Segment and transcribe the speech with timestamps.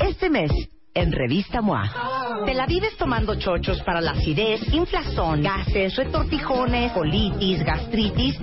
[0.00, 0.50] Este mes,
[0.94, 7.62] en Revista MOA, te la vives tomando chochos para la acidez, inflazón, gases, retortijones, colitis,
[7.62, 8.38] gastritis.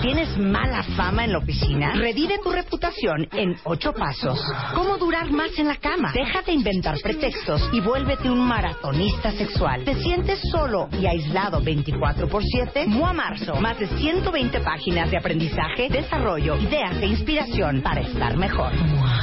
[0.00, 1.92] ¿Tienes mala fama en la oficina?
[1.94, 4.42] Revive tu reputación en ocho pasos.
[4.74, 6.12] ¿Cómo durar más en la cama?
[6.12, 9.84] Deja de inventar pretextos y vuélvete un maratonista sexual.
[9.84, 12.86] ¿Te sientes solo y aislado 24 por 7?
[12.86, 13.56] MOA Marzo.
[13.56, 18.72] Más de 120 páginas de aprendizaje, desarrollo, ideas e inspiración para estar mejor.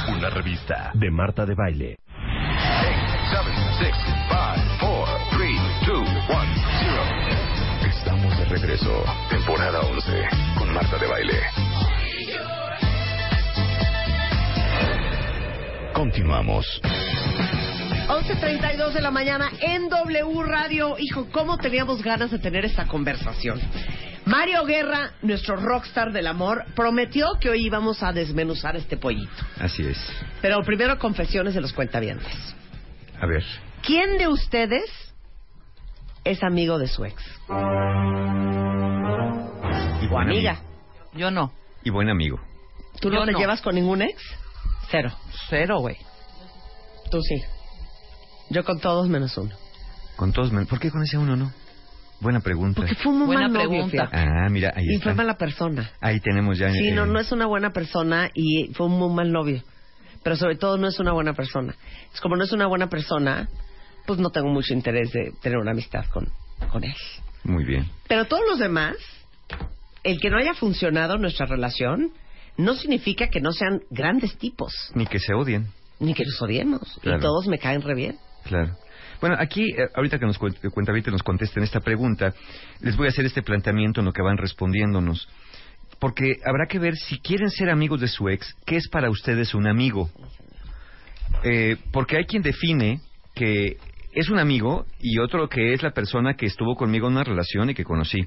[0.08, 1.96] Una revista de Marta de Baile.
[3.78, 4.14] 7, 6, 5,
[4.80, 5.50] 4, 3,
[5.86, 6.06] 2, 1,
[6.80, 7.02] 0.
[7.88, 9.04] Estamos de regreso.
[9.30, 11.40] Temporada 11 con Marta de Baile.
[15.92, 16.80] Continuamos.
[16.82, 20.96] 11.32 de la mañana en W Radio.
[20.98, 23.60] Hijo, ¿cómo teníamos ganas de tener esta conversación?
[24.26, 29.32] Mario Guerra, nuestro rockstar del amor, prometió que hoy íbamos a desmenuzar este pollito.
[29.58, 29.98] Así es.
[30.40, 32.54] Pero primero confesiones de los cuentavientes.
[33.24, 33.42] A ver.
[33.82, 34.84] ¿Quién de ustedes
[36.24, 37.22] es amigo de su ex?
[40.02, 40.50] Y O amiga.
[40.50, 40.64] amigo.
[41.14, 41.50] Yo no.
[41.84, 42.38] Y buen amigo.
[43.00, 43.38] ¿Tú Yo no te no.
[43.38, 44.20] llevas con ningún ex?
[44.90, 45.10] Cero.
[45.48, 45.96] Cero, güey.
[47.10, 47.42] Tú sí.
[48.50, 49.54] Yo con todos menos uno.
[50.16, 50.50] Con todos.
[50.68, 51.50] ¿Por qué con ese uno no?
[52.20, 52.82] Buena pregunta.
[52.82, 54.10] Porque fue un muy Buena mal novio, pregunta.
[54.12, 55.04] Ah, mira, ahí Y está.
[55.04, 55.90] fue mala persona.
[56.02, 56.70] Ahí tenemos ya.
[56.72, 59.62] Sí, eh, no, no es una buena persona y fue un muy mal novio.
[60.24, 61.76] Pero sobre todo no es una buena persona.
[62.12, 63.48] Es como no es una buena persona,
[64.06, 66.26] pues no tengo mucho interés de tener una amistad con,
[66.72, 66.94] con él.
[67.44, 67.88] Muy bien.
[68.08, 68.96] Pero todos los demás,
[70.02, 72.10] el que no haya funcionado nuestra relación,
[72.56, 75.66] no significa que no sean grandes tipos, Ni que se odien.
[76.00, 76.98] ni que los odiemos.
[77.02, 77.18] Claro.
[77.18, 78.16] Y todos me caen re bien.
[78.44, 78.76] Claro.
[79.20, 82.32] Bueno, aquí, eh, ahorita que nos cuen- que Cuentavite nos contesten esta pregunta,
[82.80, 85.28] les voy a hacer este planteamiento en lo que van respondiéndonos.
[86.04, 89.54] Porque habrá que ver si quieren ser amigos de su ex, ¿qué es para ustedes
[89.54, 90.10] un amigo?
[91.42, 93.00] Eh, porque hay quien define
[93.34, 93.78] que
[94.12, 97.70] es un amigo y otro que es la persona que estuvo conmigo en una relación
[97.70, 98.20] y que conocí.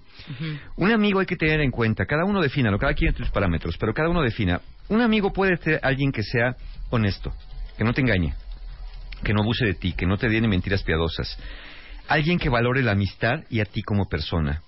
[0.75, 3.77] Un amigo hay que tener en cuenta, cada uno defina, cada quien tiene sus parámetros,
[3.77, 4.59] pero cada uno defina.
[4.89, 6.55] Un amigo puede ser alguien que sea
[6.89, 7.31] honesto,
[7.77, 8.33] que no te engañe,
[9.23, 11.37] que no abuse de ti, que no te dé mentiras piadosas.
[12.07, 14.63] Alguien que valore la amistad y a ti como persona.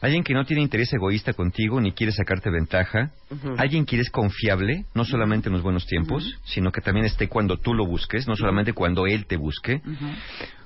[0.00, 3.12] Alguien que no tiene interés egoísta contigo ni quiere sacarte ventaja.
[3.58, 7.58] Alguien que eres confiable, no solamente en los buenos tiempos, sino que también esté cuando
[7.58, 9.82] tú lo busques, no solamente cuando él te busque.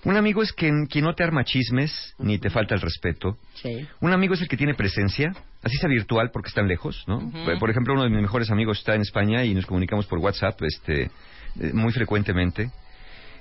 [0.04, 3.38] Un amigo es quien, quien no te arma chismes ni te falta el respeto.
[3.54, 3.86] Sí.
[4.00, 7.32] Un amigo es el que tiene presencia, así sea virtual porque están lejos, ¿no?
[7.58, 10.60] Por ejemplo, uno de mis mejores amigos está en España y nos comunicamos por WhatsApp
[10.62, 11.10] este,
[11.60, 12.70] eh, muy frecuentemente.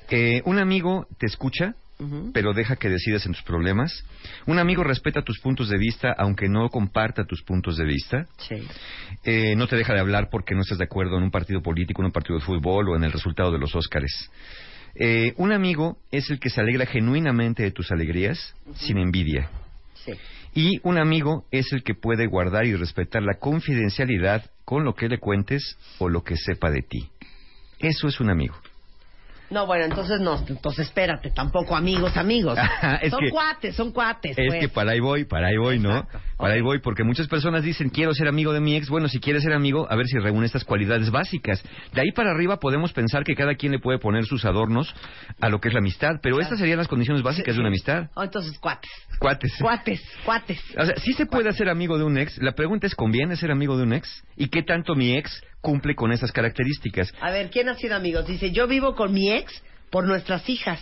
[0.09, 1.75] Eh, un amigo te escucha,
[2.33, 4.05] pero deja que decidas en tus problemas.
[4.45, 8.27] Un amigo respeta tus puntos de vista, aunque no comparta tus puntos de vista.
[8.37, 8.55] Sí.
[9.23, 12.01] Eh, no te deja de hablar porque no estás de acuerdo en un partido político,
[12.01, 14.29] en un partido de fútbol o en el resultado de los Óscares.
[14.95, 19.49] Eh, un amigo es el que se alegra genuinamente de tus alegrías, sin envidia.
[19.95, 20.13] Sí.
[20.55, 25.09] Y un amigo es el que puede guardar y respetar la confidencialidad con lo que
[25.09, 27.09] le cuentes o lo que sepa de ti.
[27.79, 28.55] Eso es un amigo.
[29.53, 32.57] No, bueno, entonces no, entonces espérate, tampoco amigos, amigos.
[33.01, 34.37] Es son que- cuates, son cuates.
[34.37, 34.59] Es pues.
[34.59, 35.97] que para ahí voy, para ahí voy, ¿no?
[35.97, 36.19] Exacto.
[36.37, 38.89] Para ahí voy, porque muchas personas dicen, quiero ser amigo de mi ex.
[38.89, 41.63] Bueno, si quieres ser amigo, a ver si reúne estas cualidades básicas.
[41.93, 44.93] De ahí para arriba podemos pensar que cada quien le puede poner sus adornos
[45.39, 48.09] a lo que es la amistad, pero estas serían las condiciones básicas de una amistad.
[48.15, 48.91] Oh, entonces cuates.
[49.19, 49.53] Cuates.
[49.61, 50.61] Cuates, cuates.
[50.77, 52.37] O sea, sí se puede hacer amigo de un ex.
[52.39, 54.23] La pregunta es, ¿conviene ser amigo de un ex?
[54.35, 57.11] ¿Y qué tanto mi ex cumple con esas características?
[57.21, 58.27] A ver, ¿quién ha sido amigos?
[58.27, 59.51] Dice, yo vivo con mi ex
[59.89, 60.79] por nuestras hijas,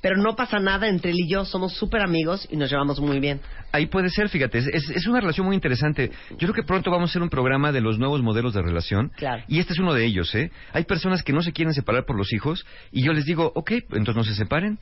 [0.00, 3.18] pero no pasa nada entre él y yo, somos súper amigos y nos llevamos muy
[3.20, 3.40] bien.
[3.72, 6.10] Ahí puede ser, fíjate, es, es- una relación muy interesante.
[6.30, 9.10] Yo creo que pronto vamos a hacer un programa de los nuevos modelos de relación.
[9.16, 9.42] Claro.
[9.48, 10.52] Y este es uno de ellos, ¿eh?
[10.72, 13.72] Hay personas que no se quieren separar por los hijos y yo les digo, ok,
[13.90, 14.78] entonces no se separen.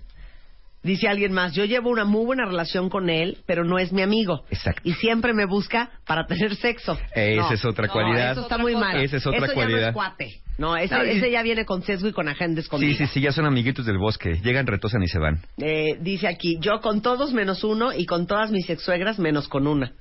[0.87, 4.03] Dice alguien más, yo llevo una muy buena relación con él, pero no es mi
[4.03, 4.45] amigo.
[4.51, 4.81] Exacto.
[4.85, 6.97] Y siempre me busca para tener sexo.
[7.15, 8.33] Esa No, es otra no, cualidad.
[8.33, 8.97] Eso está muy mal.
[9.03, 9.79] Esa es otra eso cualidad.
[9.79, 10.41] ya no es cuate.
[10.59, 12.97] No, ese, No, y- ese ya viene con sesgo y con agenda Sí, escondida.
[12.97, 14.41] sí, sí, ya son amiguitos del bosque.
[14.43, 15.41] Llegan, retosan y se van.
[15.59, 19.49] Eh, dice aquí, yo con todos menos uno y con todas mis ex suegras menos
[19.49, 19.93] con una.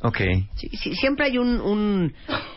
[0.00, 0.18] Ok.
[0.54, 2.14] Sí, sí, siempre hay un, un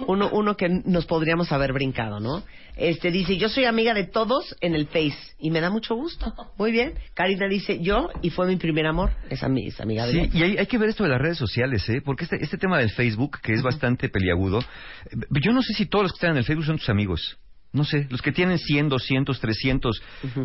[0.07, 2.43] uno, uno que nos podríamos haber brincado, ¿no?
[2.81, 6.33] Este dice, yo soy amiga de todos en el Face y me da mucho gusto.
[6.57, 6.93] Muy bien.
[7.13, 9.11] Karina dice, yo y fue mi primer amor.
[9.29, 10.29] Es amiga de Sí, ella.
[10.33, 12.01] y hay, hay que ver esto de las redes sociales, ¿eh?
[12.03, 15.85] Porque este, este tema del Facebook, que es bastante peliagudo, eh, yo no sé si
[15.85, 17.37] todos los que están en el Facebook son tus amigos.
[17.73, 20.01] No sé, los que tienen 100, 200, 300,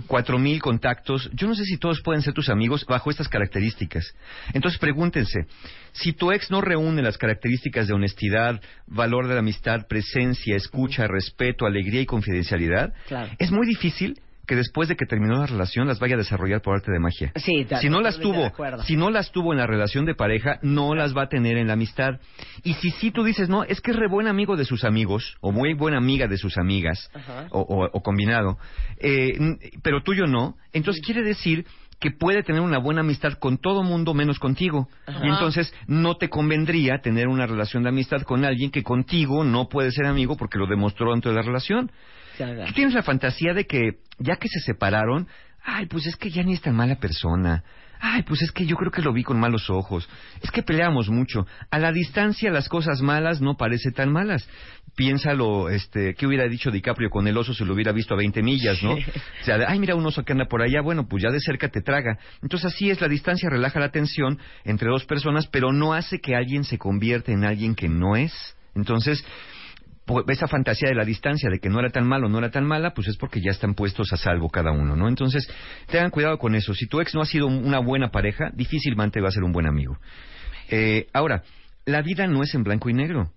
[0.07, 4.15] 4000 contactos, yo no sé si todos pueden ser tus amigos bajo estas características.
[4.53, 5.47] Entonces pregúntense,
[5.93, 11.09] si tu ex no reúne las características de honestidad, valor de la amistad, presencia, escucha,
[11.09, 13.33] respeto, alegría y confidencialidad, Claro.
[13.39, 16.77] es muy difícil que después de que terminó la relación las vaya a desarrollar por
[16.77, 17.33] arte de magia.
[17.37, 18.45] Sí, si no las tuvo,
[18.85, 21.67] si no las tuvo en la relación de pareja, no las va a tener en
[21.67, 22.21] la amistad.
[22.63, 25.37] Y si sí tú dices, no, es que es re buen amigo de sus amigos,
[25.41, 27.11] o muy buena amiga de sus amigas,
[27.51, 28.59] o, o- o combinado,
[28.99, 29.37] eh,
[29.83, 31.67] pero tuyo no, entonces quiere decir
[31.99, 34.87] que puede tener una buena amistad con todo mundo menos contigo.
[35.07, 35.25] Ajá.
[35.25, 39.69] Y entonces no te convendría tener una relación de amistad con alguien que contigo no
[39.71, 41.91] puede ser amigo porque lo demostró dentro de la relación.
[42.37, 45.29] Tú tienes la fantasía de que ya que se separaron,
[45.63, 47.65] ay, pues es que ya ni es tan mala persona.
[47.99, 50.09] Ay, pues es que yo creo que lo vi con malos ojos.
[50.43, 51.47] Es que peleamos mucho.
[51.71, 54.49] A la distancia las cosas malas no parecen tan malas.
[54.95, 58.43] Piénsalo, este, ¿qué hubiera dicho DiCaprio con el oso si lo hubiera visto a 20
[58.43, 58.95] millas, no?
[59.43, 61.69] O sea, ay, mira un oso que anda por allá, bueno, pues ya de cerca
[61.69, 62.19] te traga.
[62.43, 66.35] Entonces así es, la distancia relaja la tensión entre dos personas, pero no hace que
[66.35, 68.57] alguien se convierta en alguien que no es.
[68.75, 69.25] Entonces,
[70.29, 72.95] esa fantasía de la distancia, de que no era tan malo, no era tan mala,
[72.95, 75.09] pues es porque ya están puestos a salvo cada uno, ¿no?
[75.09, 75.49] Entonces,
[75.91, 76.75] tengan cuidado con eso.
[76.75, 79.53] Si tu ex no ha sido un- una buena pareja, difícilmente va a ser un
[79.53, 79.97] buen amigo.
[80.69, 81.43] Eh, ahora,
[81.85, 83.31] la vida no es en blanco y negro.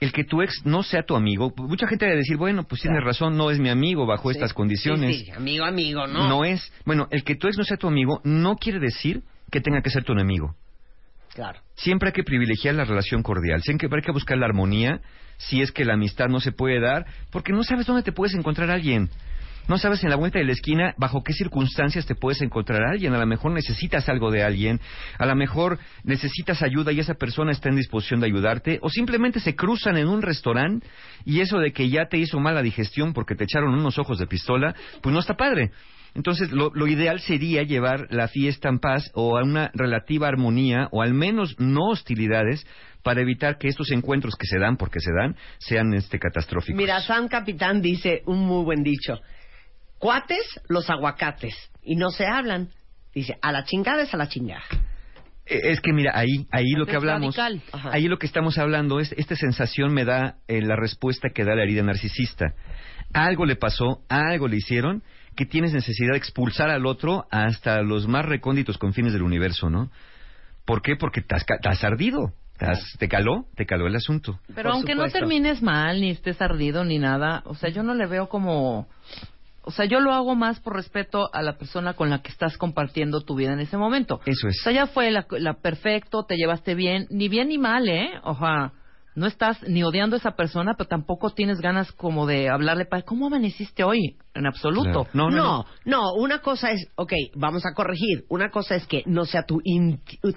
[0.00, 2.80] El que tu ex no sea tu amigo, mucha gente va a decir, bueno, pues
[2.82, 5.16] tienes razón, no es mi amigo bajo estas condiciones.
[5.16, 6.28] Sí, sí, amigo, amigo, ¿no?
[6.28, 6.72] no es.
[6.84, 9.90] Bueno, el que tu ex no sea tu amigo no quiere decir que tenga que
[9.90, 10.56] ser tu enemigo.
[11.74, 15.00] Siempre hay que privilegiar la relación cordial, siempre hay que buscar la armonía
[15.38, 18.34] si es que la amistad no se puede dar, porque no sabes dónde te puedes
[18.34, 19.10] encontrar a alguien.
[19.68, 22.90] No sabes en la vuelta de la esquina bajo qué circunstancias te puedes encontrar a
[22.90, 23.14] alguien.
[23.14, 24.80] A lo mejor necesitas algo de alguien,
[25.18, 29.38] a lo mejor necesitas ayuda y esa persona está en disposición de ayudarte, o simplemente
[29.38, 30.86] se cruzan en un restaurante
[31.24, 34.26] y eso de que ya te hizo mala digestión porque te echaron unos ojos de
[34.26, 35.70] pistola, pues no está padre.
[36.14, 40.88] Entonces, lo, lo ideal sería llevar la fiesta en paz o a una relativa armonía
[40.92, 42.66] o al menos no hostilidades
[43.02, 46.76] para evitar que estos encuentros que se dan, porque se dan, sean este catastróficos.
[46.76, 49.20] Mira, Sam Capitán dice un muy buen dicho.
[49.98, 51.54] Cuates, los aguacates.
[51.82, 52.68] Y no se hablan.
[53.14, 54.62] Dice, a la chingada es a la chingada.
[55.46, 57.36] Eh, Es que mira, ahí, ahí lo que hablamos,
[57.72, 61.54] ahí lo que estamos hablando es, esta sensación me da eh, la respuesta que da
[61.54, 62.54] la herida narcisista.
[63.12, 65.02] Algo le pasó, algo le hicieron,
[65.36, 69.90] que tienes necesidad de expulsar al otro hasta los más recónditos confines del universo, ¿no?
[70.64, 70.96] ¿Por qué?
[70.96, 74.38] Porque te has, ca- te has ardido, te, has- te caló, te caló el asunto.
[74.48, 75.18] Pero Por aunque supuesto.
[75.18, 78.86] no termines mal, ni estés ardido, ni nada, o sea, yo no le veo como...
[79.64, 82.56] O sea, yo lo hago más por respeto a la persona con la que estás
[82.58, 84.20] compartiendo tu vida en ese momento.
[84.26, 84.58] Eso es.
[84.60, 88.10] O sea, ya fue la, la perfecto, te llevaste bien, ni bien ni mal, ¿eh?
[88.24, 88.72] O sea,
[89.14, 93.02] no estás ni odiando a esa persona, pero tampoco tienes ganas como de hablarle para
[93.02, 95.04] cómo amaneciste hoy, en absoluto.
[95.04, 95.08] Claro.
[95.12, 95.66] No, no, no.
[95.84, 98.24] no, una cosa es, ok, vamos a corregir.
[98.28, 99.60] Una cosa es que no sea tu,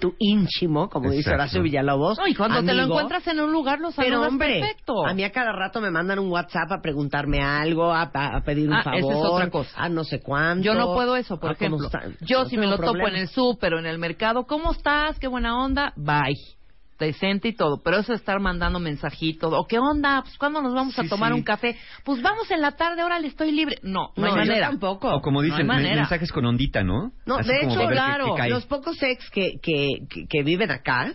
[0.00, 1.30] tu íntimo, como dice.
[1.32, 2.18] Horacio Villalobos.
[2.18, 5.06] No, y cuando te lo encuentras en un lugar, lo saludas hombre, perfecto.
[5.06, 8.40] a mí a cada rato me mandan un WhatsApp a preguntarme algo, a, a- a
[8.42, 9.70] pedir un Ah, esa es favor, otra cosa.
[9.82, 10.62] a no sé cuánto.
[10.64, 12.16] Yo no puedo eso, por a cómo ejemplo.
[12.20, 15.18] Yo No si me lo topo en el súper o en el mercado, ¿cómo estás?
[15.18, 15.92] Qué buena onda.
[15.96, 16.55] Bye.
[16.98, 17.82] Decente y todo.
[17.82, 19.52] Pero eso de estar mandando mensajitos.
[19.52, 20.22] ¿O qué onda?
[20.22, 21.38] Pues ¿cuándo nos vamos Sí, a tomar sí.
[21.38, 21.76] un café?
[22.04, 23.76] Pues vamos en la tarde, ahora le estoy libre.
[23.82, 24.68] No, no, No, hay yo manera.
[24.70, 25.14] tampoco.
[25.14, 27.12] O como No hay dicen, men- mensajes con ondita, ¿no?
[27.26, 28.34] No, Así de hecho, claro.
[28.48, 31.12] Los pocos ex que, que, que, que viven acá,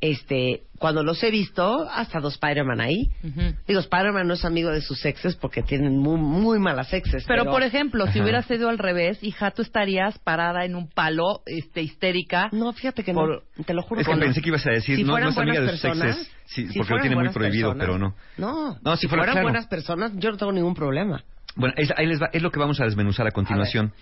[0.00, 3.08] este, cuando los he visto, hasta dos Spider-Man ahí.
[3.24, 3.54] Ujú.
[3.66, 7.24] Digo, Spider-Man no es amigo de sus exes porque tienen muy, muy malas exes.
[7.26, 8.22] Pero, por ejemplo, si Ajá.
[8.22, 12.48] hubiera sido al revés, hija, tú estarías parada en un palo este, histérica.
[12.52, 13.64] No, fíjate que Por- no.
[13.64, 14.20] Te lo juro Es que no.
[14.20, 16.16] pensé que ibas a decir, Si no, no fueran es amiga de buenas sus personas,
[16.18, 18.14] exes, sí, si porque lo tiene muy prohibido, personas, pero no.
[18.36, 19.44] No, No, si fuera fueran claro.
[19.48, 21.24] buenas personas, yo no tengo ningún problema.
[21.56, 23.92] Bueno, es, ahí les va- es lo que vamos a desmenuzar a continuación.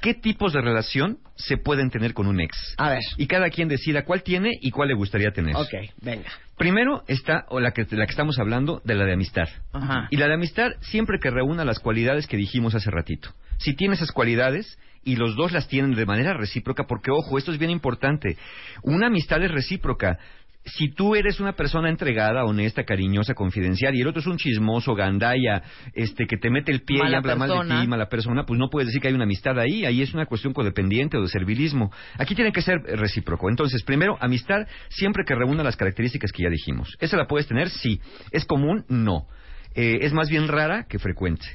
[0.00, 2.74] ¿Qué tipos de relación se pueden tener con un ex?
[2.78, 3.02] A ver.
[3.18, 5.54] Y cada quien decida cuál tiene y cuál le gustaría tener.
[5.56, 6.30] Ok, venga.
[6.56, 9.48] Primero está o la que, la que estamos hablando, de la de amistad.
[9.72, 10.08] Ajá.
[10.10, 13.30] Y la de amistad siempre que reúna las cualidades que dijimos hace ratito.
[13.58, 17.52] Si tiene esas cualidades y los dos las tienen de manera recíproca, porque ojo, esto
[17.52, 18.36] es bien importante.
[18.82, 20.18] Una amistad es recíproca.
[20.64, 24.94] Si tú eres una persona entregada, honesta, cariñosa, confidencial, y el otro es un chismoso,
[24.94, 25.62] gandaya,
[25.94, 27.80] este, que te mete el pie y habla mal de persona.
[27.80, 30.26] ti, mala persona, pues no puedes decir que hay una amistad ahí, ahí es una
[30.26, 31.90] cuestión codependiente o de servilismo.
[32.18, 33.48] Aquí tiene que ser recíproco.
[33.48, 36.96] Entonces, primero, amistad siempre que reúna las características que ya dijimos.
[37.00, 37.70] ¿Esa la puedes tener?
[37.70, 38.00] Sí.
[38.30, 38.84] ¿Es común?
[38.88, 39.26] No.
[39.74, 41.46] Eh, es más bien rara que frecuente.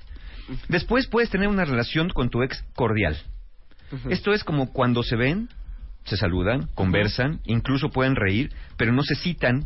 [0.67, 3.17] Después puedes tener una relación con tu ex cordial.
[4.09, 5.47] Esto es como cuando se ven,
[6.05, 9.65] se saludan, conversan, incluso pueden reír, pero no se citan,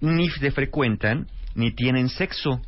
[0.00, 2.60] ni se frecuentan, ni tienen sexo.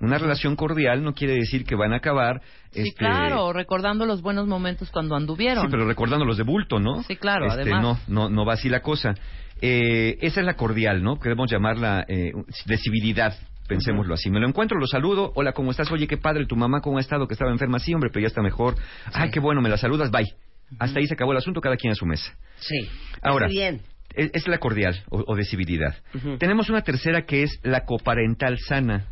[0.00, 2.42] Una relación cordial no quiere decir que van a acabar.
[2.72, 5.64] Sí, este, claro, recordando los buenos momentos cuando anduvieron.
[5.64, 7.04] Sí, pero recordando los de bulto, ¿no?
[7.04, 7.82] Sí, claro, Este, además.
[7.82, 9.14] No, no, no va así la cosa.
[9.60, 11.20] Eh, esa es la cordial, ¿no?
[11.20, 12.32] Queremos llamarla eh,
[12.66, 13.36] de civilidad.
[13.68, 14.28] Pensémoslo así.
[14.28, 15.30] Me lo encuentro, lo saludo.
[15.36, 15.90] Hola, ¿cómo estás?
[15.92, 17.28] Oye, qué padre, tu mamá, ¿cómo ha estado?
[17.28, 17.78] Que estaba enferma.
[17.78, 18.74] Sí, hombre, pero ya está mejor.
[19.12, 20.34] Ay, qué bueno, me la saludas, bye.
[20.78, 22.34] Hasta ahí se acabó el asunto, cada quien a su mesa.
[22.58, 22.88] Sí.
[23.22, 23.80] Ahora, Muy bien.
[24.14, 25.96] es, es la cordial o, o de civilidad.
[26.38, 29.06] Tenemos una tercera que es la coparental sana.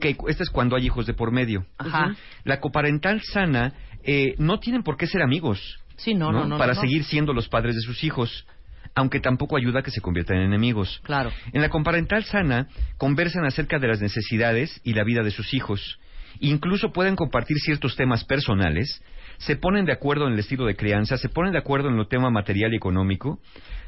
[0.00, 1.66] Que esta es cuando hay hijos de por medio.
[1.76, 2.14] Ajá.
[2.44, 3.72] La coparental sana
[4.04, 5.80] eh, no tienen por qué ser amigos.
[5.96, 6.56] Sí, no, no, no.
[6.56, 6.80] Para no.
[6.80, 8.46] seguir siendo los padres de sus hijos.
[8.94, 11.00] Aunque tampoco ayuda a que se conviertan en enemigos.
[11.02, 11.32] Claro.
[11.52, 15.98] En la comparental sana conversan acerca de las necesidades y la vida de sus hijos.
[16.40, 19.02] Incluso pueden compartir ciertos temas personales,
[19.38, 22.06] se ponen de acuerdo en el estilo de crianza, se ponen de acuerdo en lo
[22.06, 23.38] tema material y económico,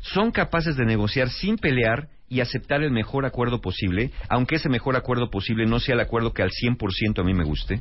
[0.00, 4.96] son capaces de negociar sin pelear y aceptar el mejor acuerdo posible, aunque ese mejor
[4.96, 7.80] acuerdo posible no sea el acuerdo que al 100% a mí me guste.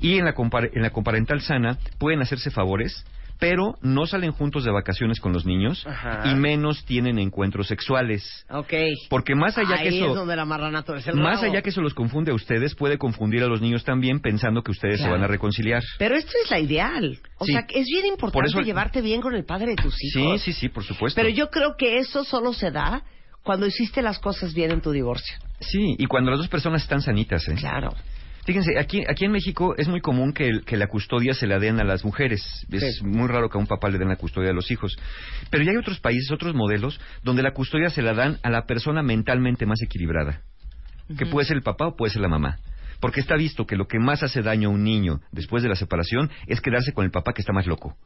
[0.00, 0.34] Y en la,
[0.72, 3.04] en la comparental sana pueden hacerse favores,
[3.38, 6.22] pero no salen juntos de vacaciones con los niños Ajá.
[6.24, 8.46] y menos tienen encuentros sexuales.
[8.50, 8.72] Ok.
[9.10, 11.52] Porque más allá Ahí que es eso, donde la marrana torce el más rabo.
[11.52, 14.70] allá que eso los confunde a ustedes, puede confundir a los niños también pensando que
[14.70, 15.82] ustedes se van a reconciliar.
[15.98, 17.18] Pero esto es la ideal.
[17.38, 17.52] O Sí.
[17.52, 20.40] sea, que es bien importante eso- llevarte bien con el padre de tus Sí, hijos.
[20.42, 21.20] sí, sí, por supuesto.
[21.20, 23.02] Pero yo creo que eso solo se da
[23.42, 25.36] cuando hiciste las cosas bien en tu divorcio.
[25.60, 27.54] Sí, y cuando las dos personas están sanitas, ¿eh?
[27.54, 27.90] Claro.
[28.46, 31.58] Fíjense, aquí, aquí en México es muy común que, el- que la custodia se la
[31.58, 32.40] den a las mujeres.
[32.70, 33.04] Es Sí.
[33.04, 34.96] muy raro que a un papá le den la custodia a los hijos.
[35.50, 38.64] Pero ya hay otros países, otros modelos, donde la custodia se la dan a la
[38.64, 40.42] persona mentalmente más equilibrada.
[41.18, 42.56] Que puede ser el papá o puede ser la mamá.
[43.00, 45.74] Porque está visto que lo que más hace daño a un niño después de la
[45.76, 47.96] separación es quedarse con el papá que está más loco.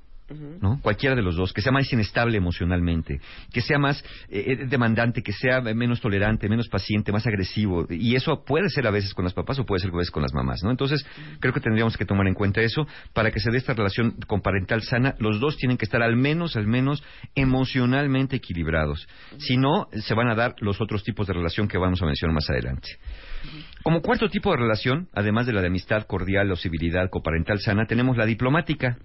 [0.60, 0.80] ¿No?
[0.82, 3.20] Cualquiera de los dos, que sea más inestable emocionalmente,
[3.52, 7.86] que sea más eh, eh, demandante, que sea menos tolerante, menos paciente, más agresivo.
[7.90, 10.22] Y eso puede ser a veces con las papás o puede ser a veces con
[10.22, 10.70] las mamás, ¿no?
[10.70, 11.04] Entonces,
[11.40, 14.40] creo que tendríamos que tomar en cuenta eso para que se dé esta relación con
[14.40, 15.14] parental sana.
[15.18, 17.02] Los dos tienen que estar al menos, al menos
[17.34, 19.06] emocionalmente equilibrados.
[19.38, 22.34] Si no, se van a dar los otros tipos de relación que vamos a mencionar
[22.34, 22.88] más adelante.
[23.82, 27.86] Como cuarto tipo de relación, además de la de amistad cordial o civilidad coparental sana,
[27.86, 28.98] tenemos la diplomática.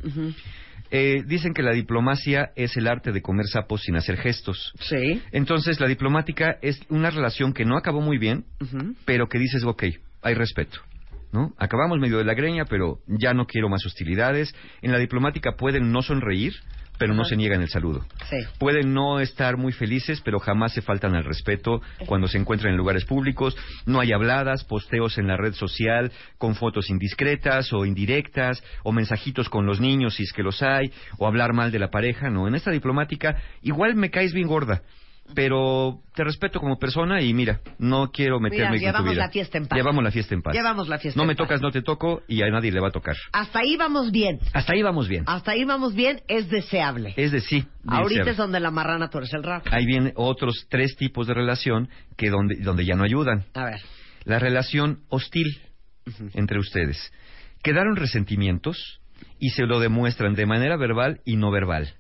[0.98, 4.72] Eh, dicen que la diplomacia es el arte de comer sapos sin hacer gestos.
[4.80, 5.22] Sí.
[5.34, 8.46] Entonces, la diplomática es una relación que no acabó muy bien,
[9.04, 9.84] pero que dices, ok,
[10.22, 10.80] hay respeto.
[11.34, 11.54] ¿No?
[11.58, 14.56] Acabamos medio de la greña, pero ya no quiero más hostilidades.
[14.82, 16.54] En la diplomática pueden no sonreír,
[16.98, 18.06] pero no se niegan el saludo.
[18.30, 18.38] Sí.
[18.60, 22.78] Pueden no estar muy felices, pero jamás se faltan al respeto cuando se encuentran en
[22.78, 23.56] lugares públicos.
[23.86, 29.50] No hay habladas, posteos en la red social con fotos indiscretas o indirectas, o mensajitos
[29.50, 32.30] con los niños si es que los hay, o hablar mal de la pareja.
[32.30, 34.82] No, en esta diplomática igual me caes bien gorda.
[35.34, 39.26] Pero te respeto como persona y mira, no quiero meterme Mira, en tu llevamos vida.
[39.26, 39.76] la fiesta en paz.
[39.78, 40.54] Llevamos la fiesta en paz.
[40.54, 41.48] Llevamos la fiesta No en me paz.
[41.48, 43.16] tocas, no te toco y a nadie le va a tocar.
[43.34, 44.40] Hasta ahí vamos bien.
[44.54, 45.24] Hasta ahí vamos bien.
[45.28, 46.22] Hasta ahí vamos bien.
[46.28, 47.14] Es deseable.
[47.18, 47.66] Es de sí.
[47.88, 48.32] Ahorita deseable.
[48.32, 49.64] es donde la marrana torce el rabo.
[49.72, 53.46] ahí vienen otros tres tipos de relación que donde, donde ya no ayudan.
[53.56, 53.82] A ver.
[54.26, 55.60] La relación hostil
[56.34, 57.12] entre ustedes.
[57.64, 59.02] Quedaron resentimientos
[59.40, 61.96] y se lo demuestran de manera verbal y no verbal.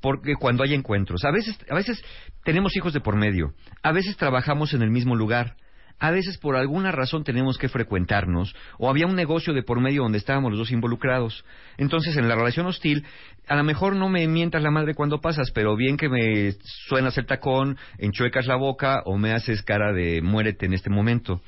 [0.00, 2.02] Porque cuando hay encuentros, a veces, a veces
[2.44, 5.56] tenemos hijos de por medio, a veces trabajamos en el mismo lugar,
[5.98, 10.02] a veces por alguna razón tenemos que frecuentarnos, o había un negocio de por medio
[10.02, 11.44] donde estábamos los dos involucrados.
[11.78, 13.06] Entonces, en la relación hostil,
[13.48, 16.52] a lo mejor no me mientas la madre cuando pasas, pero bien que me
[16.88, 21.40] suenas el tacón, enchuecas la boca o me haces cara de muérete en este momento.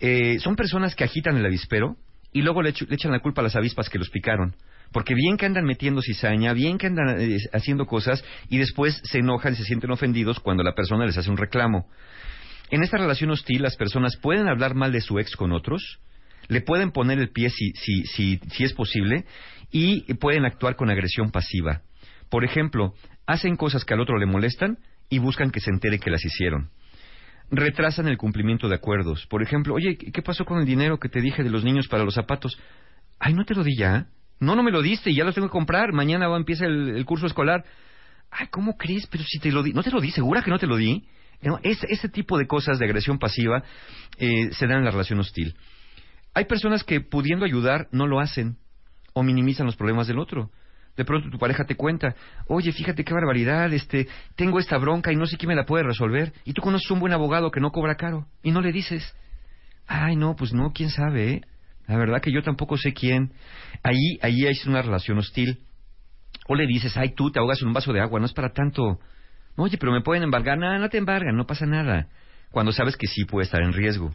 [0.00, 1.96] Eh, son personas que agitan el avispero
[2.32, 4.54] y luego le, le echan la culpa a las avispas que los picaron.
[4.96, 9.18] Porque bien que andan metiendo cizaña, bien que andan eh, haciendo cosas y después se
[9.18, 11.86] enojan y se sienten ofendidos cuando la persona les hace un reclamo.
[12.70, 16.00] En esta relación hostil, las personas pueden hablar mal de su ex con otros,
[16.48, 19.26] le pueden poner el pie si, si, si, si es posible
[19.70, 21.82] y pueden actuar con agresión pasiva.
[22.30, 22.94] Por ejemplo,
[23.26, 24.78] hacen cosas que al otro le molestan
[25.10, 26.70] y buscan que se entere que las hicieron.
[27.50, 29.26] Retrasan el cumplimiento de acuerdos.
[29.26, 32.02] Por ejemplo, oye, ¿qué pasó con el dinero que te dije de los niños para
[32.02, 32.58] los zapatos?
[33.18, 34.06] Ay, ¿no te lo di ya?
[34.38, 35.92] No, no me lo diste y ya los tengo que comprar.
[35.92, 37.64] Mañana va, empieza el, el curso escolar.
[38.30, 39.06] Ay, ¿cómo crees?
[39.06, 39.72] Pero si te lo di...
[39.72, 40.10] ¿No te lo di?
[40.10, 41.06] ¿Segura que no te lo di?
[41.42, 43.62] No, ese, tipo de cosas de agresión pasiva
[44.18, 45.54] eh, se dan en la relación hostil.
[46.34, 48.56] Hay personas que pudiendo ayudar no lo hacen
[49.12, 50.50] o minimizan los problemas del otro.
[50.96, 52.14] De pronto tu pareja te cuenta,
[52.46, 55.84] oye, fíjate qué barbaridad, este, tengo esta bronca y no sé quién me la puede
[55.84, 56.32] resolver.
[56.44, 59.14] Y tú conoces un buen abogado que no cobra caro y no le dices,
[59.86, 61.42] ay, no, pues no, quién sabe, ¿eh?
[61.86, 63.32] La verdad que yo tampoco sé quién.
[63.82, 65.60] Ahí, ahí hay una relación hostil.
[66.48, 68.52] O le dices, ay, tú te ahogas en un vaso de agua, no es para
[68.52, 69.00] tanto.
[69.56, 70.58] Oye, pero me pueden embargar.
[70.58, 72.08] Nada, no te embargan, no pasa nada.
[72.50, 74.14] Cuando sabes que sí puede estar en riesgo.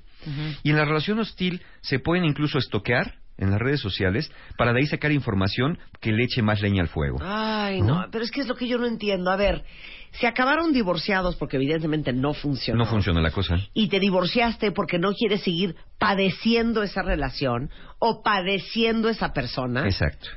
[0.63, 4.79] Y en la relación hostil se pueden incluso estoquear en las redes sociales para de
[4.79, 7.17] ahí sacar información que le eche más leña al fuego.
[7.21, 9.31] Ay, no, pero es que es lo que yo no entiendo.
[9.31, 9.65] A ver,
[10.11, 12.85] se acabaron divorciados porque evidentemente no funcionó.
[12.85, 13.57] No funciona la cosa.
[13.73, 17.69] Y te divorciaste porque no quieres seguir padeciendo esa relación
[17.99, 19.85] o padeciendo esa persona.
[19.85, 20.29] Exacto.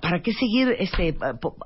[0.00, 1.16] ¿Para qué seguir este,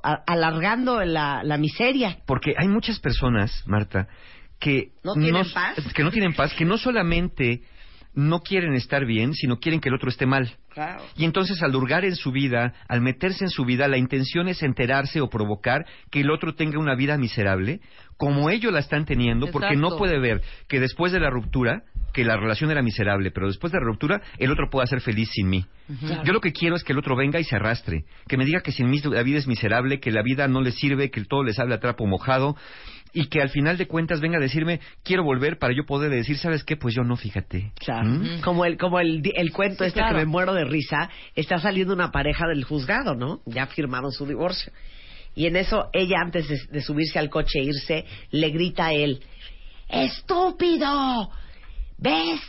[0.02, 2.18] alargando la, la miseria?
[2.26, 4.08] Porque hay muchas personas, Marta,
[4.58, 5.76] que ¿No tienen paz?
[5.94, 7.62] que no tienen paz, que no solamente
[8.14, 10.56] no quieren estar bien, sino quieren que el otro esté mal.
[10.70, 11.02] Claro.
[11.16, 14.62] Y entonces al hurgar en su vida, al meterse en su vida, la intención es
[14.62, 17.80] enterarse o provocar que el otro tenga una vida miserable,
[18.20, 22.22] como ellos la están teniendo, porque no puede ver que después de la ruptura, que
[22.22, 25.48] la relación era miserable, pero después de la ruptura, el otro pueda ser feliz sin
[25.48, 25.64] mí.
[26.24, 28.60] Yo lo que quiero es que el otro venga y se arrastre, que me diga
[28.60, 31.42] que sin mí la vida es miserable, que la vida no le sirve, que todo
[31.44, 32.56] le sale a trapo mojado,
[33.14, 36.36] y que al final de cuentas venga a decirme, quiero volver para yo poder decir,
[36.36, 36.76] ¿sabes qué?
[36.76, 37.72] Pues yo no, fíjate.
[37.80, 38.06] Claro.
[38.08, 38.40] ¿Mm?
[38.42, 40.18] Como el como el, di- el cuento Sí, este claro.
[40.18, 43.40] que me muero de risa, está saliendo una pareja del juzgado, ¿no?
[43.46, 44.72] Ya firmaron su divorcio.
[45.34, 48.92] Y en eso ella antes de, de subirse al coche e irse, le grita a
[48.92, 49.20] él,
[49.88, 51.30] "Estúpido.
[51.98, 52.40] ¿Ves?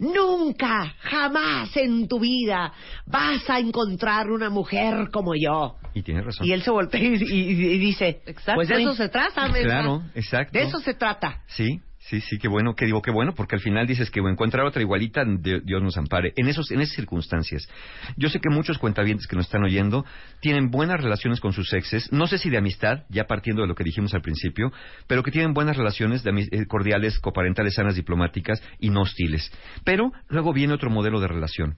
[0.00, 2.72] Nunca, jamás en tu vida
[3.06, 6.46] vas a encontrar una mujer como yo." Y tiene razón.
[6.46, 8.54] Y él se voltea y, y- y dice, Exacto.
[8.56, 9.48] pues de eso se trata.
[9.50, 10.56] Claro, exacto.
[10.56, 11.42] De eso se trata.
[11.48, 14.64] Sí, sí, sí, qué bueno, que digo qué bueno, porque al final dices que encontrar
[14.66, 16.32] otra igualita, Dios nos ampare.
[16.36, 17.68] En esos, en esas circunstancias.
[18.16, 20.04] Yo sé que muchos cuentavientes que nos están oyendo
[20.40, 23.74] tienen buenas relaciones con sus exes, no sé si de amistad, ya partiendo de lo
[23.74, 24.72] que dijimos al principio,
[25.06, 29.50] pero que tienen buenas relaciones de eh, cordiales, coparentales, sanas, diplomáticas y no hostiles.
[29.84, 31.76] Pero luego viene otro modelo de relación,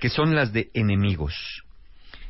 [0.00, 1.34] que son las de enemigos.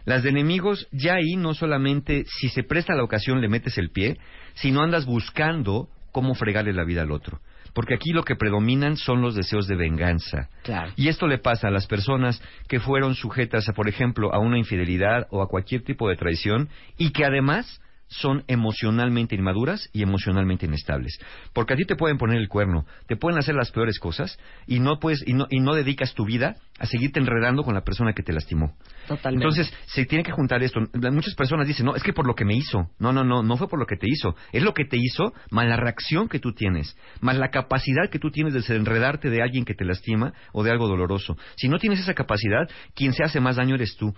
[0.04, 3.90] Las de enemigos, ya ahí no solamente si se presta la ocasión le metes el
[3.90, 4.18] pie,
[4.54, 7.40] sino andas buscando cómo fregarle la vida al otro.
[7.74, 10.50] Porque aquí lo que predominan son los deseos de venganza.
[10.62, 10.92] Claro.
[10.94, 14.58] Y esto le pasa a las personas que fueron sujetas, a, por ejemplo, a una
[14.58, 17.80] infidelidad o a cualquier tipo de traición y que además
[18.12, 21.18] son emocionalmente inmaduras y emocionalmente inestables.
[21.52, 24.80] Porque a ti te pueden poner el cuerno, te pueden hacer las peores cosas y
[24.80, 28.12] no puedes y no, y no dedicas tu vida a seguirte enredando con la persona
[28.12, 28.76] que te lastimó.
[29.06, 29.44] Totalmente.
[29.44, 30.80] Entonces, se tiene que juntar esto.
[31.12, 32.90] Muchas personas dicen, no, es que por lo que me hizo.
[32.98, 34.34] No, no, no, no fue por lo que te hizo.
[34.52, 38.18] Es lo que te hizo, más la reacción que tú tienes, más la capacidad que
[38.18, 41.36] tú tienes de desenredarte de alguien que te lastima o de algo doloroso.
[41.56, 44.14] Si no tienes esa capacidad, quien se hace más daño eres tú.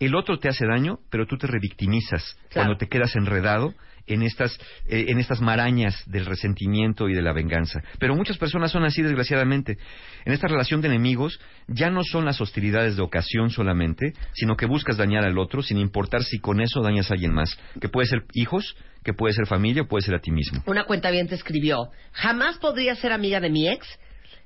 [0.00, 2.66] El otro te hace daño, pero tú te revictimizas Claro.
[2.68, 3.74] cuando te quedas enredado
[4.06, 7.82] en estas, eh, en estas marañas del resentimiento y de la venganza.
[7.98, 9.78] Pero muchas personas son así, desgraciadamente.
[10.26, 14.66] En esta relación de enemigos ya no son las hostilidades de ocasión solamente, sino que
[14.66, 17.58] buscas dañar al otro sin importar si con eso dañas a alguien más.
[17.80, 20.62] Que puede ser hijos, que puede ser familia, o puede ser a ti mismo.
[20.66, 23.86] una cuenta bien te escribió, jamás podría ser amiga de mi ex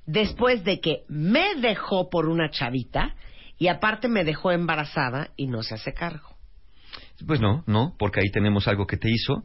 [0.06, 3.14] después de que me dejó por una chavita
[3.58, 6.36] y aparte me dejó embarazada y no se hace cargo.
[7.26, 9.44] Pues no, no, porque ahí tenemos algo que te hizo.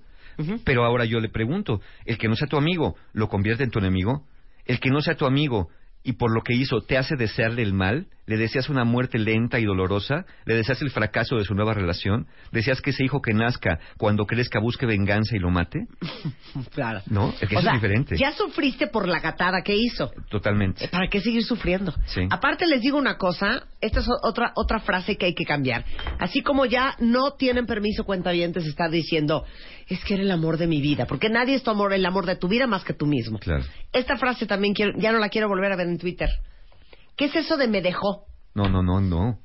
[0.63, 3.77] Pero ahora yo le pregunto, el que no sea tu amigo, ¿lo convierte en tu
[3.77, 4.25] enemigo?
[4.65, 5.69] El que no sea tu amigo
[6.03, 9.59] y por lo que hizo te hace desearle el mal, le deseas una muerte lenta
[9.59, 13.33] y dolorosa, le deseas el fracaso de su nueva relación, deseas que ese hijo que
[13.33, 15.87] nazca cuando crezca busque venganza y lo mate,
[16.73, 17.01] Claro.
[17.07, 17.33] ¿no?
[17.41, 18.15] Es que O eso sea, es diferente.
[18.17, 20.11] ya sufriste por la gatada que hizo.
[20.29, 20.85] Totalmente.
[20.85, 21.93] Eh, ¿Para qué seguir sufriendo?
[22.05, 22.21] Sí.
[22.29, 25.83] Aparte les digo una cosa, esta es otra otra frase que hay que cambiar.
[26.19, 29.43] Así como ya no tienen permiso cuentavientes estar diciendo,
[29.87, 32.25] es que era el amor de mi vida, porque nadie es tu amor, el amor
[32.25, 33.39] de tu vida más que tú mismo.
[33.39, 33.63] Claro.
[33.91, 36.29] Esta frase también quiero, ya no la quiero volver a ver en Twitter.
[37.15, 38.25] ¿Qué es eso de me dejó?
[38.55, 39.39] No, no, no, no.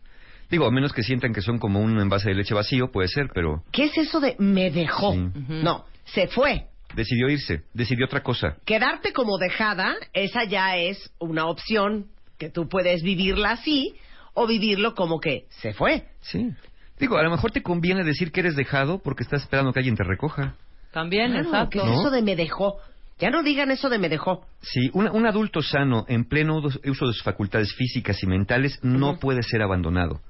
[0.50, 3.28] Digo, a menos que sientan que son como un envase de leche vacío, puede ser,
[3.34, 5.12] pero ¿Qué es eso de me dejó?
[5.12, 5.30] Sí.
[5.48, 6.66] No, se fue.
[6.94, 8.56] decidió irse, decidió otra cosa.
[8.64, 12.06] Quedarte como dejada, esa ya es una opción
[12.38, 13.94] que tú puedes vivirla así
[14.32, 16.06] o vivirlo como que se fue.
[16.20, 16.50] Sí.
[16.98, 19.96] Digo, a lo mejor te conviene decir que eres dejado porque estás esperando que alguien
[19.96, 20.54] te recoja.
[20.92, 21.70] También, Claro, exacto.
[21.70, 22.00] ¿Qué es ¿No?
[22.00, 22.78] eso de me dejó?
[23.18, 24.46] Ya no digan eso de me dejó.
[24.60, 29.18] Sí, un, un adulto sano, en pleno uso de sus facultades físicas y mentales, no
[29.18, 30.20] puede ser abandonado.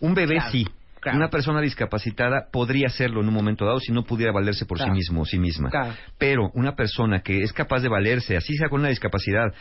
[0.00, 0.50] Un bebé Claro.
[0.50, 0.66] sí,
[1.00, 1.18] Claro.
[1.18, 4.92] Una persona discapacitada podría hacerlo en un momento dado si no pudiera valerse por Claro.
[4.94, 5.68] sí mismo o sí misma.
[6.16, 9.52] Pero una persona que es capaz de valerse, así sea con una discapacidad,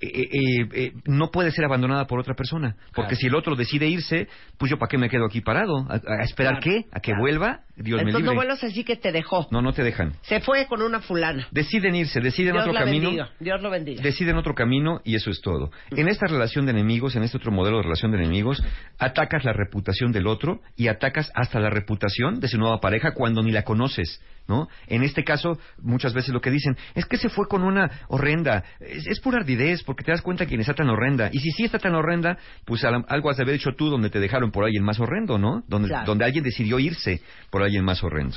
[0.00, 2.76] eh, eh, eh, no puede ser abandonada por otra persona.
[2.94, 3.16] Porque Claro.
[3.16, 4.28] si el otro decide irse,
[4.58, 5.86] pues yo para qué me quedo aquí parado?
[5.88, 6.86] ¿A, a esperar Claro, qué?
[6.92, 7.20] ¿A que claro.
[7.22, 7.60] vuelva?
[7.76, 8.34] Dios me Entonces libre.
[8.34, 9.46] no vuelvas a decir que te dejó.
[9.50, 10.14] No, no te dejan.
[10.22, 11.46] Se fue con una fulana.
[11.50, 13.04] Deciden irse, deciden Dios otro la camino.
[13.08, 13.30] bendiga.
[13.40, 14.02] Dios lo bendiga.
[14.02, 15.70] Deciden otro camino y eso es todo.
[15.90, 18.62] En esta relación de enemigos, en este otro modelo de relación de enemigos,
[18.98, 23.42] atacas la reputación del otro y atacas hasta la reputación de su nueva pareja cuando
[23.42, 24.68] ni la conoces, ¿no?
[24.86, 28.64] En este caso, muchas veces lo que dicen es que se fue con una horrenda.
[28.80, 31.30] Es, es pura ardidez porque te das cuenta quién está tan horrenda.
[31.32, 34.10] Y si sí está tan horrenda, pues la- algo has de haber hecho tú donde
[34.10, 35.62] te dejaron por alguien más horrendo, ¿no?
[35.68, 36.06] Donde, Claro.
[36.06, 38.36] donde alguien decidió irse por alguien más horrendo.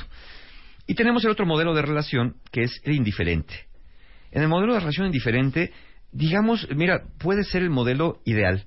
[0.86, 3.54] Y tenemos el otro modelo de relación que es el indiferente.
[4.32, 5.72] En el modelo de relación indiferente,
[6.12, 8.66] digamos, mira, puede ser el modelo ideal.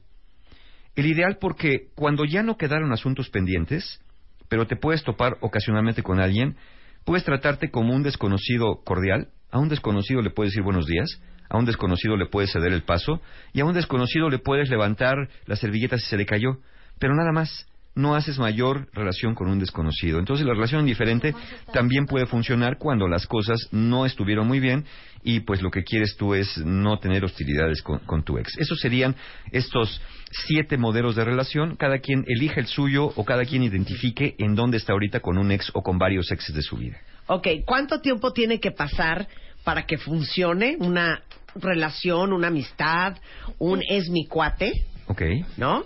[0.95, 3.99] El ideal porque cuando ya no quedaron asuntos pendientes,
[4.47, 6.55] pero te puedes topar ocasionalmente con alguien,
[7.05, 11.57] puedes tratarte como un desconocido cordial, a un desconocido le puedes decir buenos días, a
[11.57, 13.21] un desconocido le puedes ceder el paso,
[13.53, 16.57] y a un desconocido le puedes levantar la servilleta si se le cayó,
[16.99, 17.67] pero nada más.
[17.95, 20.19] No haces mayor relación con un desconocido.
[20.19, 21.35] Entonces la relación indiferente
[21.71, 24.85] también puede funcionar cuando las cosas no estuvieron muy bien
[25.23, 28.57] y pues lo que quieres tú es no tener hostilidades con, con tu ex.
[28.57, 29.15] Esos serían
[29.51, 30.01] estos
[30.31, 31.75] siete modelos de relación.
[31.75, 35.51] Cada quien elija el suyo o cada quien identifique en dónde está ahorita con un
[35.51, 36.97] ex o con varios exes de su vida.
[37.27, 39.27] Ok, ¿cuánto tiempo tiene que pasar
[39.63, 41.23] para que funcione una
[41.55, 43.15] relación, una amistad,
[43.59, 44.71] un es mi cuate,
[45.07, 45.21] ¿Ok?
[45.57, 45.85] ¿no?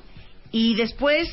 [0.52, 1.28] Y después,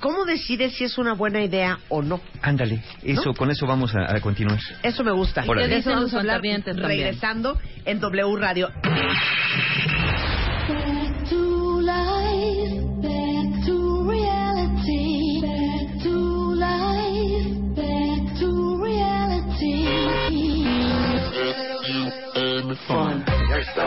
[0.00, 2.20] ¿cómo decides si es una buena idea o no?
[2.42, 2.82] Ándale.
[3.02, 4.58] Eso, con eso vamos a, a continuar.
[4.82, 5.42] Eso me gusta.
[5.42, 8.70] De eso vamos a hablar regresando en W Radio.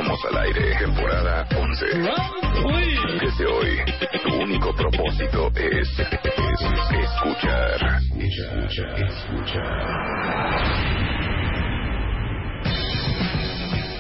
[0.08, 1.86] Estamos al aire, temporada 11.
[3.20, 3.78] Desde hoy,
[4.24, 6.10] tu único propósito es, es
[7.04, 8.00] escuchar.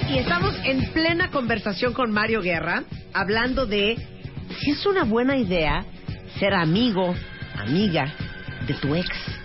[0.09, 3.97] Y estamos en plena conversación con Mario Guerra, hablando de
[4.61, 5.83] si es una buena idea
[6.39, 7.13] ser amigo,
[7.59, 8.13] amiga
[8.65, 9.36] de tu ex.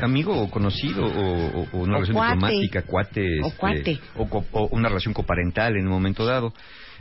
[0.00, 2.34] Amigo o conocido o, una O relación cuate.
[2.34, 4.00] diplomática, cuate, O este, cuate.
[4.52, 6.52] o una relación coparental en un momento dado.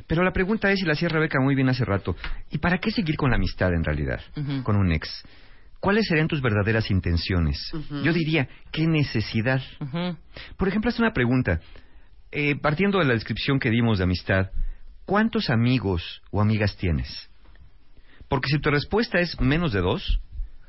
[0.05, 2.15] Pero la pregunta es, y la hacía Rebeca muy bien hace rato,
[2.51, 4.21] ¿y para qué seguir con la amistad en realidad,
[4.63, 5.23] con un ex?
[5.79, 7.57] ¿Cuáles serían tus verdaderas intenciones?
[8.03, 9.61] Yo diría, ¿qué necesidad?
[10.57, 11.59] Por ejemplo, haz una pregunta.
[12.31, 14.47] Eh, partiendo de la descripción que dimos de amistad,
[15.05, 17.29] ¿cuántos amigos o amigas tienes?
[18.27, 20.19] Porque si tu respuesta es menos de dos,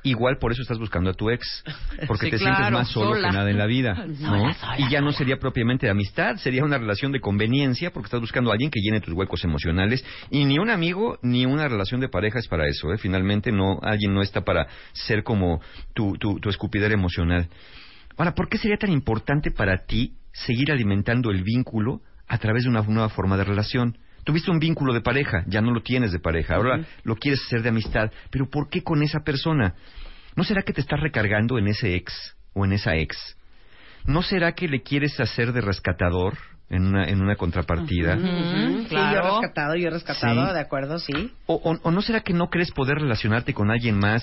[0.03, 1.65] igual por eso estás buscando a tu ex.
[2.07, 3.29] Porque Sí, te sientes más solo sola.
[3.29, 3.95] que nada en la vida.
[4.07, 4.15] ¿no?
[4.17, 8.07] Sola, sola, y ya no sería propiamente de amistad, sería una relación de conveniencia porque
[8.07, 10.05] estás buscando a alguien que llene tus huecos emocionales.
[10.31, 12.93] Y ni un amigo ni una relación de pareja es para eso.
[12.93, 12.99] ¿eh?
[12.99, 15.61] Finalmente, no, alguien no está para ser como
[15.95, 17.49] tu, tu, tu escupidera emocional.
[18.17, 22.69] Ahora, ¿por qué sería tan importante para ti seguir alimentando el vínculo a través de
[22.71, 23.97] una nueva forma de relación?
[24.29, 27.63] Tuviste un vínculo de pareja, ya no lo tienes de pareja, ahora lo quieres hacer
[27.63, 29.73] de amistad, pero ¿por qué con esa persona?
[30.37, 33.17] ¿No será que te estás recargando en ese ex o en esa ex?
[34.05, 36.35] ¿No será que le quieres hacer de rescatador
[36.69, 38.19] en una, en una contrapartida?
[38.19, 39.13] Sí, claro.
[39.15, 40.53] yo he rescatado, yo he rescatado, Sí.
[40.53, 41.33] de acuerdo, sí.
[41.47, 44.23] O, o- o no será que no crees poder relacionarte con alguien más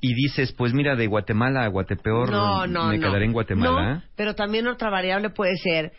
[0.00, 3.06] y dices, pues mira, de Guatemala a Guatepeor No, no, me no.
[3.06, 3.94] quedaré en Guatemala?
[3.94, 5.92] No, pero también otra variable puede ser,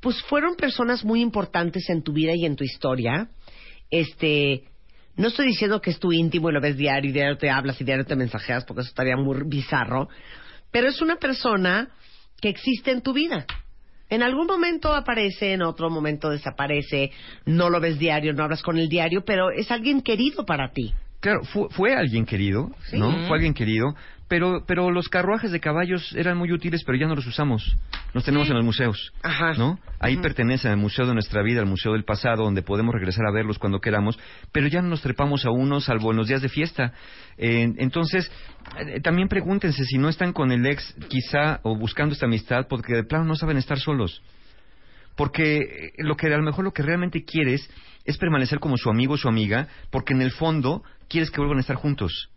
[0.00, 3.28] pues fueron personas muy importantes en tu vida y en tu historia.
[3.90, 4.64] Este,
[5.16, 7.80] no estoy diciendo que es tu íntimo y lo ves diario y diario te hablas
[7.80, 10.08] y diario te mensajeas porque eso estaría muy bizarro,
[10.70, 11.88] pero es una persona
[12.40, 13.44] que existe en tu vida.
[14.10, 17.10] En algún momento aparece, en otro momento desaparece,
[17.44, 20.94] no lo ves diario, no hablas con el diario, pero es alguien querido para ti.
[21.20, 23.26] Claro, fue, fue alguien querido, ¿no?
[23.26, 23.94] Fue alguien querido,
[24.28, 27.76] pero, pero los carruajes de caballos eran muy útiles, pero ya no los usamos.
[28.12, 29.54] Los tenemos en los museos, Ajá.
[29.54, 29.78] ¿no?
[29.98, 33.32] Ahí pertenecen al museo de nuestra vida, al museo del pasado, donde podemos regresar a
[33.32, 34.18] verlos cuando queramos,
[34.52, 36.92] pero ya no nos trepamos a uno, salvo en los días de fiesta.
[37.38, 38.30] Eh, entonces,
[38.78, 42.94] eh, también pregúntense si no están con el ex, quizá, o buscando esta amistad, porque
[42.94, 44.22] de plano no saben estar solos.
[45.16, 47.68] Porque eh, lo que a lo mejor lo que realmente quieres
[48.04, 51.58] es permanecer como su amigo o su amiga, porque en el fondo quieres que vuelvan
[51.58, 52.30] a estar juntos.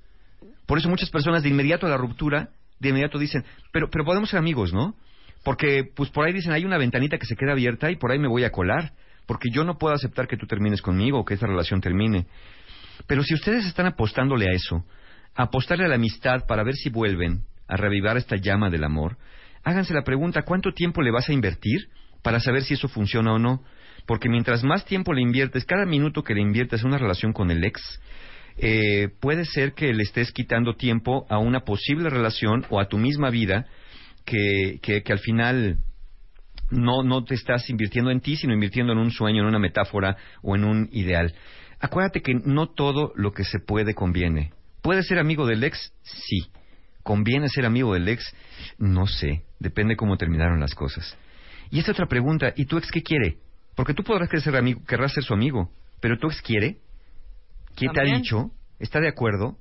[0.71, 4.29] Por eso muchas personas de inmediato a la ruptura, de inmediato dicen, pero, pero podemos
[4.29, 4.95] ser amigos, ¿no?
[5.43, 8.19] Porque pues por ahí dicen, hay una ventanita que se queda abierta y por ahí
[8.19, 8.93] me voy a colar,
[9.25, 12.25] porque yo no puedo aceptar que tú termines conmigo o que esta relación termine.
[13.05, 14.86] Pero si ustedes están apostándole a eso,
[15.36, 19.17] apostarle a la amistad para ver si vuelven a reavivar esta llama del amor,
[19.65, 21.89] háganse la pregunta, ¿cuánto tiempo le vas a invertir
[22.23, 23.62] para saber si eso funciona o no?
[24.05, 27.51] Porque mientras más tiempo le inviertes, cada minuto que le inviertes en una relación con
[27.51, 27.99] el ex,
[28.63, 33.00] eh, puede ser que le estés quitando tiempo a una posible relación o a tu
[33.00, 33.65] misma vida
[34.24, 35.80] que, que, al final
[36.69, 40.15] no, no te estás invirtiendo en ti, sino invirtiendo en un sueño, en una metáfora
[40.43, 41.34] o en un ideal.
[41.80, 44.54] Acuérdate que no todo lo que se puede conviene.
[44.84, 45.91] ¿Puedes ser amigo del ex?
[46.04, 46.52] Sí.
[47.02, 48.32] ¿Conviene ser amigo del ex?
[48.78, 49.41] No sé.
[49.60, 51.17] Depende cómo terminaron las cosas.
[51.71, 53.38] Y esta otra pregunta, ¿y tu ex qué quiere?
[53.76, 56.78] Porque tú podrás querer ser amigo, querrás ser su amigo, pero tu ex quiere.
[57.75, 58.51] ¿Quién te ha dicho?
[58.79, 59.57] ¿Está de acuerdo?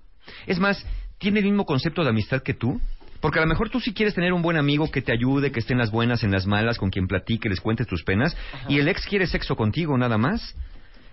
[0.47, 0.85] Es más,
[1.19, 2.81] ¿tiene el mismo concepto de amistad que tú?
[3.21, 5.61] Porque a lo mejor tú sí quieres tener un buen amigo que te ayude, que
[5.61, 8.35] esté en las buenas, en las malas, con quien platique, les cuentes tus penas,
[8.69, 10.57] y el ex quiere sexo contigo nada más,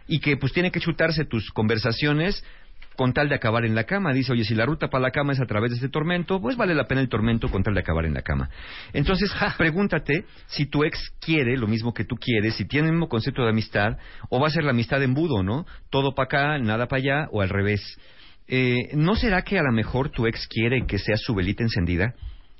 [0.07, 2.43] y que pues tiene que chutarse tus conversaciones
[2.97, 4.11] con tal de acabar en la cama.
[4.11, 6.57] Dice, oye, si la ruta para la cama es a través de este tormento, pues
[6.57, 8.49] vale la pena el tormento con tal de acabar en la cama.
[8.91, 13.07] Entonces, pregúntate si tu ex quiere lo mismo que tú quieres, si tiene el mismo
[13.07, 13.97] concepto de amistad,
[14.29, 15.65] o va a ser la amistad embudo, ¿no?
[15.91, 17.81] Todo para acá, nada para allá, o al revés.
[18.47, 22.15] Eh, ¿No será que a lo mejor tu ex quiere que seas su velita encendida?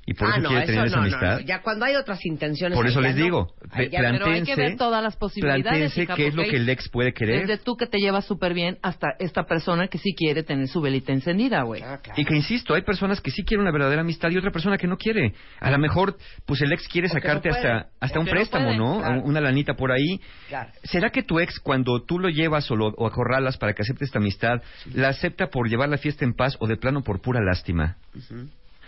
[0.09, 1.39] Y por ah, eso no, quiere eso tener no, esa amistad.
[1.41, 1.45] no.
[1.45, 2.77] Ya cuando hay otras intenciones.
[2.77, 3.23] Por eso les no.
[3.23, 3.53] digo,
[3.91, 4.19] ya no.
[4.19, 5.63] Pero hay que ver todas las posibilidades.
[5.63, 7.41] plantéense hija, qué es lo que el ex puede querer.
[7.45, 10.79] Desde tú que te llevas súper bien hasta esta persona que sí quiere tener su
[10.79, 11.81] velita encendida, güey.
[11.81, 12.21] Ah, claro.
[12.21, 14.87] Y que insisto, hay personas que sí quieren una verdadera amistad y otra persona que
[14.87, 15.33] no quiere.
[15.59, 16.15] A lo mejor,
[16.45, 18.99] pues el ex quiere sacarte hasta, hasta O un préstamo, ¿no?
[18.99, 19.23] claro.
[19.23, 20.21] Una lanita por ahí.
[20.47, 20.71] Claro.
[20.83, 24.05] ¿Será que tu ex, cuando tú lo llevas o, lo, o acorralas para que acepte
[24.05, 24.61] esta amistad,
[24.93, 27.97] la acepta por llevar la fiesta en paz o de plano por pura lástima?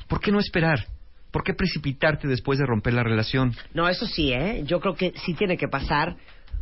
[0.07, 0.85] ¿Por qué no esperar?
[1.31, 3.53] ¿Por qué precipitarte después de romper la relación?
[3.73, 4.63] No, eso sí, ¿eh?
[4.65, 6.15] Yo creo que sí tiene que pasar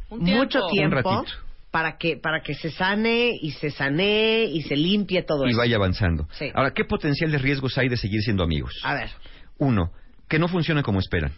[0.09, 0.43] Un tiempo.
[0.43, 1.23] mucho Un tiempo ratito.
[1.71, 5.57] para que para que se sane y se sanee y se limpie todo Y eso.
[5.59, 6.27] vaya avanzando.
[6.31, 6.49] Sí.
[6.53, 8.73] Ahora, ¿qué potencial de riesgos hay de seguir siendo amigos?
[8.83, 9.09] A ver.
[9.57, 9.91] Uno,
[10.27, 11.31] que no funciona como esperan.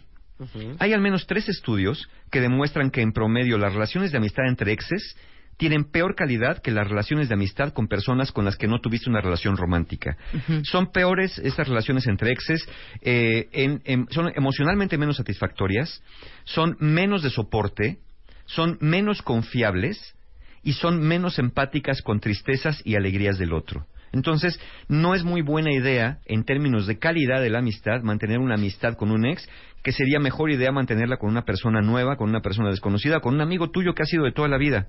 [0.78, 4.72] Hay al menos tres estudios que demuestran que en promedio las relaciones de amistad entre
[4.72, 5.14] exes
[5.60, 9.10] tienen peor calidad que las relaciones de amistad con personas con las que no tuviste
[9.10, 10.16] una relación romántica.
[10.64, 12.66] Son peores estas relaciones entre exes,
[13.02, 16.02] eh, en- en- son emocionalmente menos satisfactorias,
[16.44, 17.98] son menos de soporte,
[18.46, 20.14] son menos confiables
[20.62, 23.84] y son menos empáticas con tristezas y alegrías del otro.
[24.12, 28.54] Entonces, no es muy buena idea, en términos de calidad de la amistad, mantener una
[28.54, 29.46] amistad con un ex,
[29.84, 33.40] que sería mejor idea mantenerla con una persona nueva, con una persona desconocida, con un
[33.40, 34.88] amigo tuyo que ha sido de toda la vida.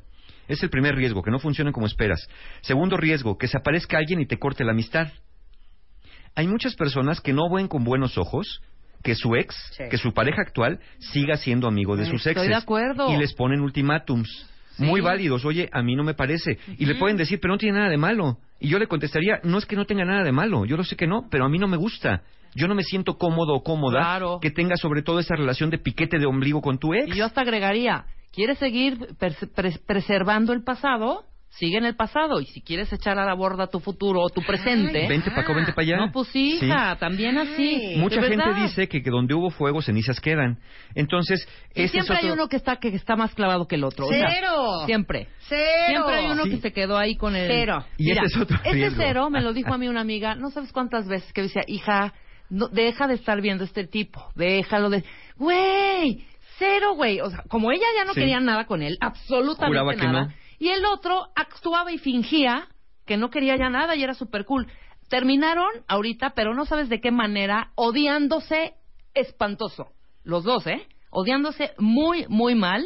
[0.52, 2.28] Es el primer riesgo, que no funcione como esperas.
[2.62, 5.08] Segundo riesgo, que se aparezca alguien y te corte la amistad.
[6.36, 8.62] Hay muchas personas que no ven con buenos ojos
[9.04, 9.84] que su ex, Sí.
[9.90, 12.50] que su pareja actual, siga siendo amigo de Ay, sus estoy exes.
[12.50, 13.12] de acuerdo.
[13.12, 14.48] Y les ponen ultimátums.
[14.78, 14.84] Sí.
[14.84, 15.44] Muy válidos.
[15.44, 16.58] Oye, a mí no me parece.
[16.78, 18.38] Y le pueden decir, pero no tiene nada de malo.
[18.60, 20.66] Y yo le contestaría, no es que no tenga nada de malo.
[20.66, 22.22] Yo lo sé que no, pero a mí no me gusta.
[22.54, 24.40] Yo no me siento cómodo o cómoda Claro.
[24.42, 27.08] que tenga sobre todo esa relación de piquete de ombligo con tu ex.
[27.08, 28.98] Y yo hasta agregaría, ¿quieres seguir
[29.86, 31.26] preservando el pasado?
[31.54, 32.40] Sigue en el pasado.
[32.40, 35.06] Y si quieres echar a la borda tu futuro o tu presente...
[35.10, 35.98] Vente para acá, vente para allá.
[35.98, 37.96] No, pues sí, hija, también así.
[37.98, 38.64] Mucha gente verdad.
[38.64, 40.60] dice que, que donde hubo fuego, cenizas quedan.
[40.96, 43.76] Entonces, Y ese es siempre hay otro- uno que está que está más clavado que
[43.76, 44.06] el otro.
[44.06, 44.86] o sea, Cero.
[44.86, 45.28] siempre.
[45.50, 45.66] Cero.
[45.90, 46.50] Siempre hay uno Sí.
[46.52, 47.48] que se quedó ahí con el...
[47.52, 47.84] Cero.
[47.98, 50.52] Y Mira, ese es otro ese cero me lo dijo a mí una amiga, no
[50.52, 52.14] sabes cuántas veces, que decía, hija,
[52.50, 55.04] no, deja de estar viendo este tipo, déjalo de...
[55.36, 56.24] Güey,
[56.62, 57.20] cero, güey.
[57.22, 58.20] O sea, como ella ya no Sí.
[58.20, 60.26] quería nada con él, absolutamente que nada.
[60.28, 60.34] no.
[60.60, 62.68] Y el otro actuaba y fingía
[63.08, 64.68] que no quería ya nada y era súper cool.
[65.10, 68.74] Terminaron ahorita, pero no sabes de qué manera, odiándose
[69.16, 69.88] espantoso.
[70.24, 70.88] Los dos, ¿eh?
[71.10, 72.86] Odiándose muy, muy mal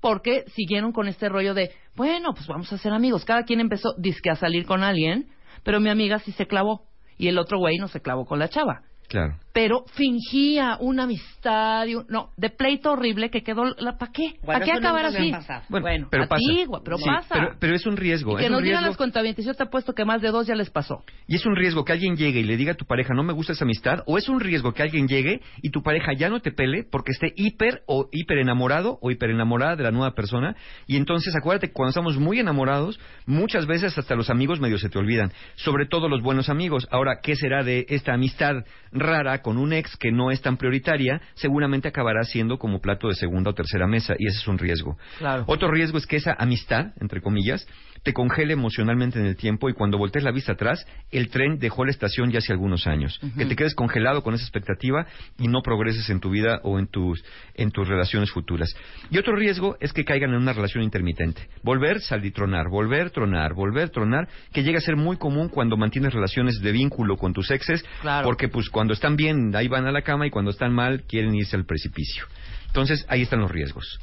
[0.00, 3.24] porque siguieron con este rollo de, bueno, pues vamos a ser amigos.
[3.24, 5.28] Cada quien empezó, dizque a salir con alguien,
[5.62, 6.82] pero mi amiga sí se clavó
[7.16, 8.82] y el otro güey no se clavó con la chava.
[9.12, 9.36] Claro.
[9.52, 14.36] Pero fingía una amistad, y un- no, de pleito horrible que quedó, la, ¿para qué?
[14.42, 15.30] Bueno, ¿Para qué eso acabar así?
[15.68, 16.40] Bueno, pero a pasa.
[16.82, 17.34] pero Sí, pasa.
[17.34, 18.32] Pero, pero es un riesgo.
[18.32, 20.46] y que es nos un digan las cuentavientes, yo te apuesto que más de dos
[20.46, 21.04] ya les pasó.
[21.26, 23.34] Y es un riesgo que alguien llegue y le diga a tu pareja, no me
[23.34, 26.40] gusta esa amistad, o es un riesgo que alguien llegue y tu pareja ya no
[26.40, 30.56] te pele porque esté hiper o hiper enamorado o hiper enamorada de la nueva persona.
[30.86, 34.98] Y entonces acuérdate, cuando estamos muy enamorados, muchas veces hasta los amigos medio se te
[34.98, 36.88] olvidan, sobre todo los buenos amigos.
[36.90, 38.64] Ahora, ¿qué será de esta amistad
[39.02, 41.20] rara con un ex que no es tan prioritaria?
[41.34, 44.96] Seguramente acabará siendo como plato de segunda o tercera mesa y ese es un riesgo.
[45.18, 45.44] Claro.
[45.46, 47.66] Otro riesgo es que esa amistad, entre comillas,
[48.02, 51.84] te congela emocionalmente en el tiempo y cuando voltees la vista atrás, el tren dejó
[51.84, 53.20] la estación ya hace algunos años.
[53.36, 55.06] Que te quedes congelado con esa expectativa
[55.38, 58.74] y no progreses en tu vida o en tus, en tus relaciones futuras.
[59.10, 61.48] Y otro riesgo es que caigan en una relación intermitente.
[61.62, 66.12] Volver, salir, tronar, volver, tronar, volver, tronar, que llega a ser muy común cuando mantienes
[66.12, 68.24] relaciones de vínculo con tus exes, Claro.
[68.26, 71.34] porque pues cuando están bien ahí van a la cama y cuando están mal quieren
[71.34, 72.24] irse al precipicio.
[72.66, 74.00] Entonces ahí están los riesgos.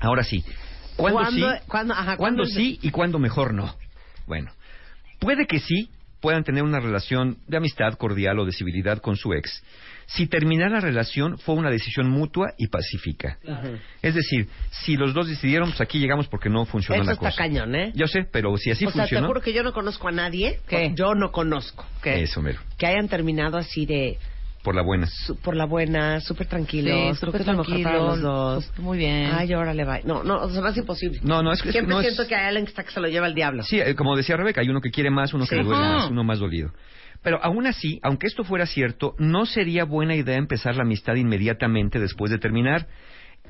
[0.00, 0.44] Ahora sí,
[0.96, 1.58] ¿cuándo, sí?
[1.68, 3.74] ¿Cuándo- ajá, ¿Cuándo cuándo- sí y cuándo mejor no?
[4.26, 4.50] Bueno,
[5.18, 9.32] puede que sí puedan tener una relación de amistad cordial o de civilidad con su
[9.34, 9.62] ex.
[10.06, 13.38] Si terminar la relación fue una decisión mutua y pacífica.
[14.02, 17.26] Es decir, si los dos decidieron, pues aquí llegamos porque no funcionó Eso la está
[17.26, 17.36] cosa.
[17.36, 17.92] cañón, ¿eh?
[17.94, 20.12] Yo sé, pero si así o sea, te funcionó, juro que yo no conozco a
[20.12, 20.60] nadie.
[20.68, 20.92] ¿Qué?
[20.94, 21.84] Yo no conozco.
[22.02, 22.22] ¿Qué?
[22.22, 24.18] eso mero, Que hayan terminado así de...
[24.66, 25.06] por la buena.
[25.06, 27.16] su- por la buena, súper tranquilos.
[27.18, 28.66] Sí, súper que es lo mejor para tranquilo, los dos.
[28.66, 29.30] pues, muy bien.
[29.32, 30.00] Ay, órale, va.
[30.04, 31.20] No, no, o sea, más imposible.
[31.22, 33.00] No, no, es que Siempre no es- siento que hay alguien que está que se
[33.00, 33.62] lo lleva el diablo.
[33.62, 35.54] Sí, eh, como decía Rebeca, hay uno que quiere más, uno que Sí.
[35.56, 36.72] le duele más, uno más dolido.
[37.22, 41.98] Pero aún así, aunque esto fuera cierto, no sería buena idea empezar la amistad inmediatamente
[42.00, 42.88] después de terminar.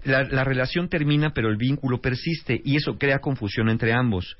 [0.04, 4.36] La, la relación termina, pero el vínculo persiste y eso crea confusión entre ambos.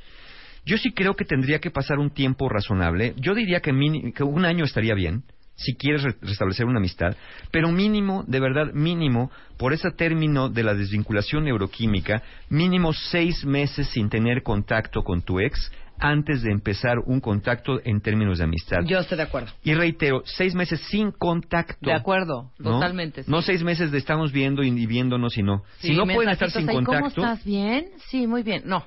[0.65, 3.15] Yo sí creo que tendría que pasar un tiempo razonable.
[3.17, 5.23] Yo diría que, mini- que un año estaría bien,
[5.57, 7.17] si quieres re- restablecer una amistad,
[7.51, 13.89] pero mínimo, de verdad mínimo, por ese término de la desvinculación neuroquímica, mínimo seis meses
[13.89, 18.81] sin tener contacto con tu ex antes de empezar un contacto en términos de amistad.
[18.85, 19.51] Yo estoy de acuerdo.
[19.65, 21.89] Y reitero, seis meses sin contacto.
[21.89, 22.73] De acuerdo, ¿no?
[22.73, 23.23] totalmente.
[23.25, 23.31] sí.
[23.31, 25.63] No seis meses de estamos viendo y, viéndonos y no.
[25.79, 27.45] Sí, si no pueden estar sin ahí, contacto, ¿Cómo estás?
[27.47, 27.89] ¿Bien?
[28.11, 28.63] Sí, muy bien.
[28.67, 28.85] No.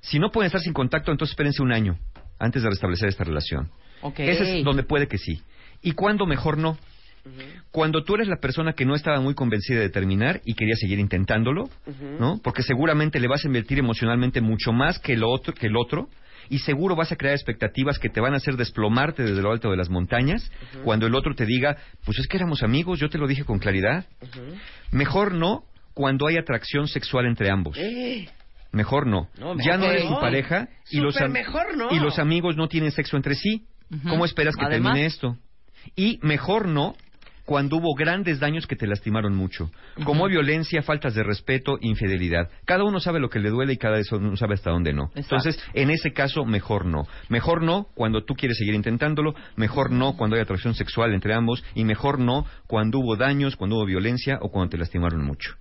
[0.00, 1.98] si no pueden estar sin contacto, entonces espérense un año
[2.38, 3.68] antes de restablecer esta relación.
[4.02, 4.20] Ok.
[4.20, 5.42] Ese es donde puede que sí.
[5.82, 6.78] ¿Y cuándo mejor no?
[7.72, 10.98] Cuando tú eres la persona que no estaba muy convencida de terminar y quería seguir
[10.98, 11.68] intentándolo,
[12.20, 12.38] ¿no?
[12.42, 16.08] Porque seguramente le vas a invertir emocionalmente mucho más que el otro, que el otro
[16.48, 19.70] y seguro vas a crear expectativas que te van a hacer desplomarte desde lo alto
[19.70, 20.50] de las montañas
[20.84, 23.58] cuando el otro te diga, pues es que éramos amigos, yo te lo dije con
[23.58, 24.06] claridad.
[24.92, 27.76] Mejor no cuando hay atracción sexual entre ambos.
[28.70, 29.28] Mejor no.
[29.38, 30.20] No, ya no eres su no.
[30.20, 31.90] pareja y los, mejor no.
[31.90, 33.64] y los amigos no tienen sexo entre sí.
[34.08, 35.36] ¿Cómo esperas que Además- termine esto?
[35.94, 36.94] Y mejor no
[37.46, 39.70] cuando hubo grandes daños que te lastimaron mucho,
[40.04, 42.50] como violencia, faltas de respeto, infidelidad.
[42.64, 45.04] Cada uno sabe lo que le duele y cada uno sabe hasta dónde no.
[45.14, 45.36] Exacto.
[45.36, 47.06] Entonces, en ese caso, mejor no.
[47.28, 51.64] Mejor no cuando tú quieres seguir intentándolo, mejor no cuando hay atracción sexual entre ambos
[51.74, 55.54] y mejor no cuando hubo daños, cuando hubo violencia o cuando te lastimaron mucho.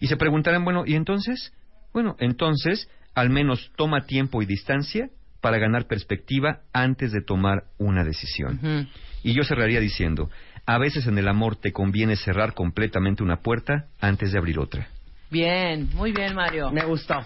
[0.00, 1.52] Y se preguntarán, bueno, ¿y entonces?
[1.92, 5.08] Bueno, entonces, al menos toma tiempo y distancia
[5.42, 8.54] para ganar perspectiva antes de tomar una decisión.
[8.62, 8.88] Ujú.
[9.24, 10.30] Y yo cerraría diciendo,
[10.64, 14.88] a veces en el amor te conviene cerrar completamente una puerta antes de abrir otra.
[15.30, 16.70] Bien, muy bien, Mario.
[16.70, 17.16] Me gustó,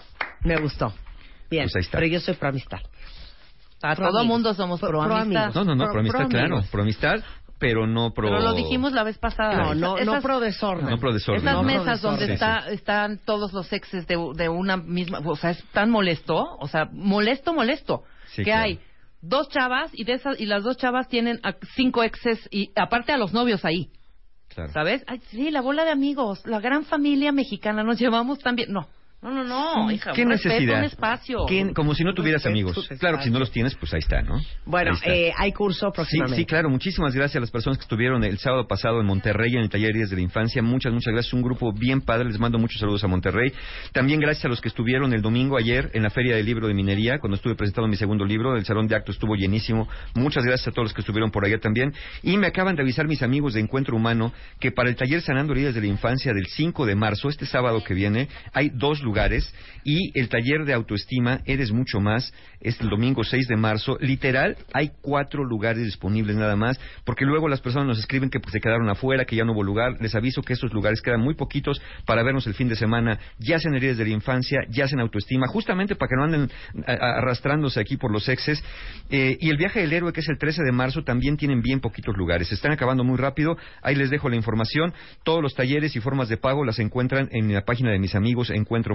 [0.43, 0.93] me gustó.
[1.49, 1.97] Bien, Pues ahí está.
[1.99, 2.79] pero yo soy pro amistad.
[3.81, 4.25] A pro todo amigos.
[4.27, 5.53] mundo somos Pro- pro, amistad.
[5.53, 7.19] No, no, no, Pro- pro amistad, pro claro, pro amistad,
[7.59, 8.29] pero no pro...
[8.29, 9.55] Pero lo dijimos la vez pasada.
[9.57, 10.89] No, no, no Esas- pro desorden.
[10.89, 11.41] No pro desorden.
[11.41, 15.35] Esas No, pro mesas donde está, están todos los exes de, de una misma, o
[15.35, 18.63] sea, es tan molesto, o sea, molesto, molesto, Sí, que claro.
[18.65, 18.79] hay
[19.21, 23.11] dos chavas y de esas y las dos chavas tienen a cinco exes y aparte
[23.11, 23.89] a los novios ahí,
[24.49, 24.71] Claro.
[24.71, 25.03] ¿sabes?
[25.07, 28.71] Ay, sí, la bola de amigos, la gran familia mexicana, nos llevamos tan bien.
[28.71, 28.87] No,
[29.21, 30.77] no, no, no, hija, ¿Qué necesidad?
[30.79, 31.45] un espacio.
[31.47, 32.89] ¿Quién- como si no tuvieras Respeto, amigos.
[32.99, 34.39] Claro que si no los tienes, pues ahí está, ¿no?
[34.65, 35.09] Bueno, está.
[35.13, 36.37] eh, hay curso Sí, próximamente.
[36.37, 36.69] sí, claro.
[36.69, 39.93] Muchísimas gracias a las personas que estuvieron el sábado pasado en Monterrey en el taller
[39.93, 40.61] Días de la Infancia.
[40.61, 41.33] Muchas, muchas gracias.
[41.33, 42.25] Un grupo bien padre.
[42.25, 43.51] Les mando muchos saludos a Monterrey.
[43.91, 46.73] También gracias a los que estuvieron el domingo ayer en la Feria del Libro de
[46.75, 48.55] Minería, cuando estuve presentando mi segundo libro.
[48.55, 49.87] El salón de acto estuvo llenísimo.
[50.13, 51.91] Muchas gracias a todos los que estuvieron por allá también.
[52.21, 55.53] Y me acaban de avisar mis amigos de Encuentro Humano que para el taller Sanando
[55.53, 59.53] Heridas de la Infancia del 5 de marzo, este sábado que viene, hay dos lugares
[59.85, 63.97] y el taller de autoestima Eres Mucho Más es el domingo 6 de marzo.
[64.01, 68.51] Literal, hay cuatro lugares disponibles nada más, porque luego las personas nos escriben que pues,
[68.51, 69.93] se quedaron afuera, que ya no hubo lugar.
[70.01, 73.59] Les aviso que estos lugares quedan muy poquitos para vernos el fin de semana, ya
[73.59, 76.51] sea en heridas de la infancia, ya sea en autoestima, justamente para que no anden
[76.85, 78.61] arrastrándose aquí por los exes.
[79.09, 81.79] Eh, y el viaje del héroe, que es el 13 de marzo, también tienen bien
[81.79, 82.49] poquitos lugares.
[82.49, 83.57] Se están acabando muy rápido.
[83.81, 84.93] Ahí les dejo la información.
[85.23, 88.49] Todos los talleres y formas de pago las encuentran en la página de mis amigos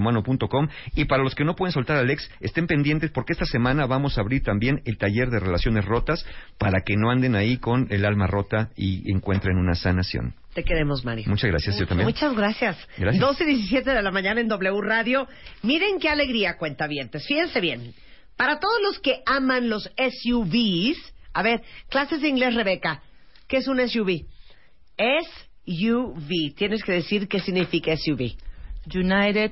[0.09, 0.67] encuentrohumano.com.
[0.95, 4.17] Y para los que no pueden soltar al ex, estén pendientes porque esta semana vamos
[4.17, 6.25] a abrir también el taller de relaciones rotas
[6.57, 10.35] para que no anden ahí con el alma rota y encuentren una sanación.
[10.53, 11.25] Te queremos, Mario.
[11.27, 12.07] Muchas gracias, yo también.
[12.07, 12.77] Muchas gracias.
[12.97, 13.19] Gracias.
[13.19, 15.27] 12 y 17 de la mañana en W Radio.
[15.63, 17.25] Miren qué alegría, cuentavientes.
[17.25, 17.93] Fíjense bien.
[18.37, 23.01] Para todos los que aman los SUVs, a ver, clases de inglés, Rebeca.
[23.47, 24.25] ¿Qué es un SUV?
[24.97, 26.53] SUV.
[26.55, 28.35] Tienes que decir qué significa SUV.
[28.93, 29.51] United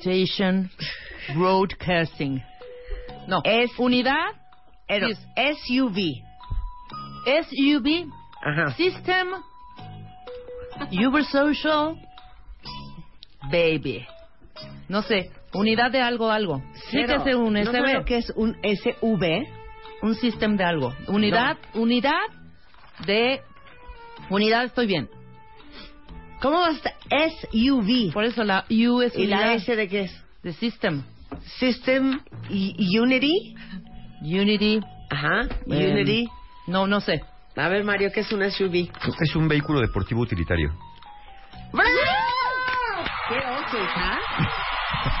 [0.00, 0.70] Station
[1.34, 2.42] Broadcasting.
[3.26, 3.40] No.
[3.44, 4.32] Es Unidad,
[4.88, 5.26] no, Sis-
[5.66, 6.22] SUV.
[7.26, 8.06] SUV,
[8.42, 8.72] Ajá.
[8.74, 9.28] System,
[10.92, 11.96] Uber Social,
[13.50, 14.06] Baby.
[14.88, 16.62] No sé, unidad de algo, algo.
[16.90, 17.94] Sí que es un ¿No SB.
[17.94, 19.46] lo que es un SV?
[20.02, 20.92] Un system de algo.
[21.08, 22.12] Unidad, unidad
[23.06, 23.40] de...
[24.28, 25.08] Unidad estoy bien.
[26.44, 26.92] ¿Cómo va a estar?
[27.08, 28.12] SUV.
[28.12, 30.24] Por eso la U es ¿Y la S de qué es?
[30.42, 31.02] de system.
[31.58, 32.20] System
[32.50, 33.54] y- Unity.
[34.20, 34.78] Unity.
[35.10, 35.48] Ajá.
[35.70, 36.28] eh, Unity.
[36.66, 37.22] No, no sé.
[37.56, 38.90] A ver, Mario, ¿qué es un SUV?
[39.20, 40.70] Es un vehículo deportivo utilitario.
[43.28, 44.18] ¡Qué oso, hija!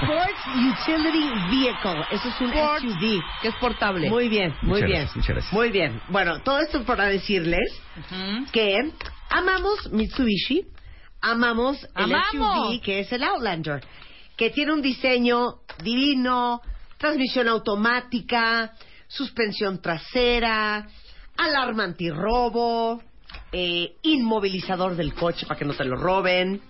[0.02, 0.46] Sports
[0.82, 2.04] Utility Vehicle.
[2.10, 2.80] Eso es un Sport.
[2.82, 3.22] SUV.
[3.40, 4.10] Que es portable.
[4.10, 4.98] Muy bien, muy Muchas bien.
[5.00, 5.52] gracias, muchas gracias.
[5.54, 6.00] Muy bien.
[6.08, 8.44] Bueno, todo esto es para decirles Ujú.
[8.52, 8.92] que
[9.30, 10.66] amamos Mitsubishi,
[11.32, 12.68] amamos el ¡Amamos!
[12.76, 13.82] SUV que es el Outlander,
[14.36, 16.60] que tiene un diseño divino,
[16.98, 18.72] transmisión automática,
[19.08, 20.86] suspensión trasera,
[21.36, 23.02] alarma antirrobo,
[23.52, 26.60] eh, inmovilizador del coche para que no te lo roben.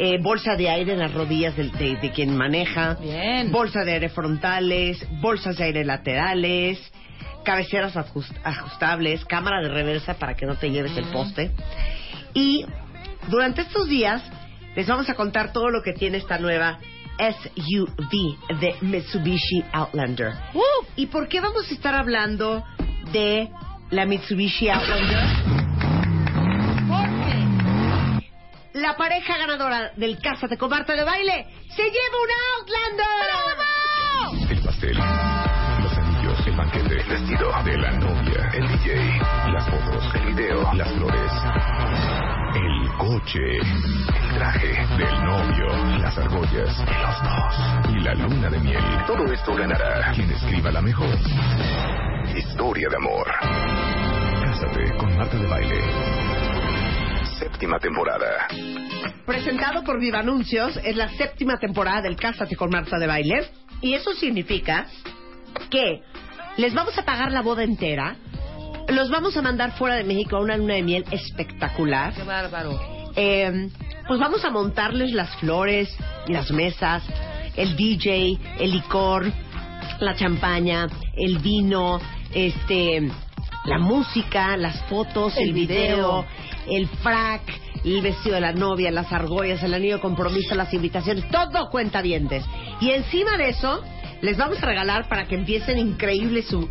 [0.00, 3.50] eh, bolsa de aire en las rodillas del- de, de quien maneja, Bien.
[3.50, 6.78] bolsa de aire frontales, bolsas de aire laterales,
[7.44, 11.50] cabeceras ajust- ajustables, cámara de reversa para que no te lleves el poste.
[12.32, 12.64] Y
[13.28, 14.22] durante estos días
[14.74, 16.78] les vamos a contar todo lo que tiene esta nueva
[17.18, 20.34] SUV de Mitsubishi Outlander.
[20.54, 20.60] Uh,
[20.96, 22.64] ¿Y por qué vamos a estar hablando
[23.12, 23.50] de
[23.90, 25.24] la Mitsubishi Outlander?
[26.88, 27.48] Porque
[28.74, 33.08] La pareja ganadora del Cásate con Marta de Baile se lleva un Outlander.
[34.50, 39.18] El pastel, los anillos, el banquete, el vestido de la novia, el DJ,
[39.52, 41.32] las fotos, el video, las flores,
[42.98, 48.82] coche, el traje del novio, las argollas, los dos y la luna de miel.
[49.06, 51.16] Todo esto ganará quien escriba la mejor
[52.36, 53.26] historia de amor.
[54.44, 55.80] Cásate con Marta de Baile.
[57.38, 58.48] Séptima temporada.
[59.24, 63.48] Presentado por Viva Anuncios, es la séptima temporada del Cásate con Marta de Baile.
[63.80, 64.86] Y eso significa
[65.70, 66.02] que
[66.56, 68.16] les vamos a pagar la boda entera,
[68.88, 72.14] los vamos a mandar fuera de México a una luna de miel espectacular.
[72.14, 72.80] qué bárbaro.
[73.16, 73.68] Eh,
[74.06, 75.94] pues vamos a montarles las flores,
[76.28, 77.02] las mesas,
[77.56, 79.30] el DJ, el licor,
[80.00, 82.00] la champaña, el vino,
[82.32, 83.10] este,
[83.64, 86.26] la música, las fotos, el, El video, video.
[86.68, 87.42] el frac,
[87.84, 92.00] el vestido de la novia, las argollas, el anillo de compromiso, las invitaciones, todo cuenta
[92.00, 92.44] dientes.
[92.80, 93.82] Y encima de eso,
[94.20, 96.68] les vamos a regalar para que empiecen increíble su,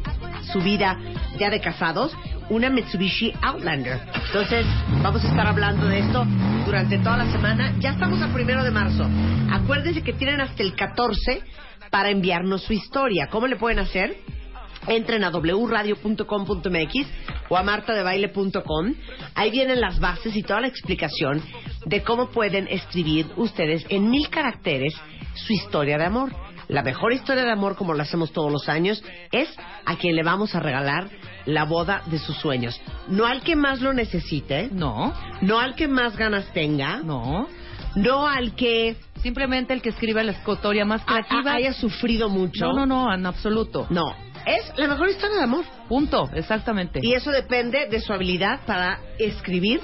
[0.52, 0.98] su vida
[1.38, 2.16] ya de casados,
[2.50, 4.00] una Mitsubishi Outlander.
[4.28, 4.66] Entonces,
[5.02, 6.26] vamos a estar hablando de esto
[6.66, 7.76] durante toda la semana.
[7.80, 9.08] Ya estamos a primero de marzo.
[9.52, 11.42] Acuérdense que tienen hasta el 14
[11.90, 13.28] para enviarnos su historia.
[13.28, 14.18] ¿Cómo le pueden hacer?
[14.88, 17.08] Entren a wradio.com.mx
[17.50, 18.94] o a martadebaile.com.
[19.36, 21.42] Ahí vienen las bases y toda la explicación
[21.86, 24.94] de cómo pueden escribir ustedes en mil caracteres
[25.34, 26.47] su historia de amor.
[26.68, 29.50] La mejor historia de amor, como lo hacemos todos los años, es
[29.86, 31.10] a quien le vamos a regalar
[31.46, 32.80] la boda de sus sueños.
[33.08, 37.48] No al que más lo necesite, No, no al que más ganas tenga, no.
[37.96, 41.52] no al que Simplemente el que escriba la historia más a- creativa.
[41.52, 42.68] a- haya sufrido mucho.
[42.68, 43.88] No, no, no, en absoluto.
[43.90, 44.04] No,
[44.46, 45.66] es la mejor historia de amor.
[45.90, 47.00] Punto, exactamente.
[47.02, 49.82] Y eso depende de su habilidad para escribir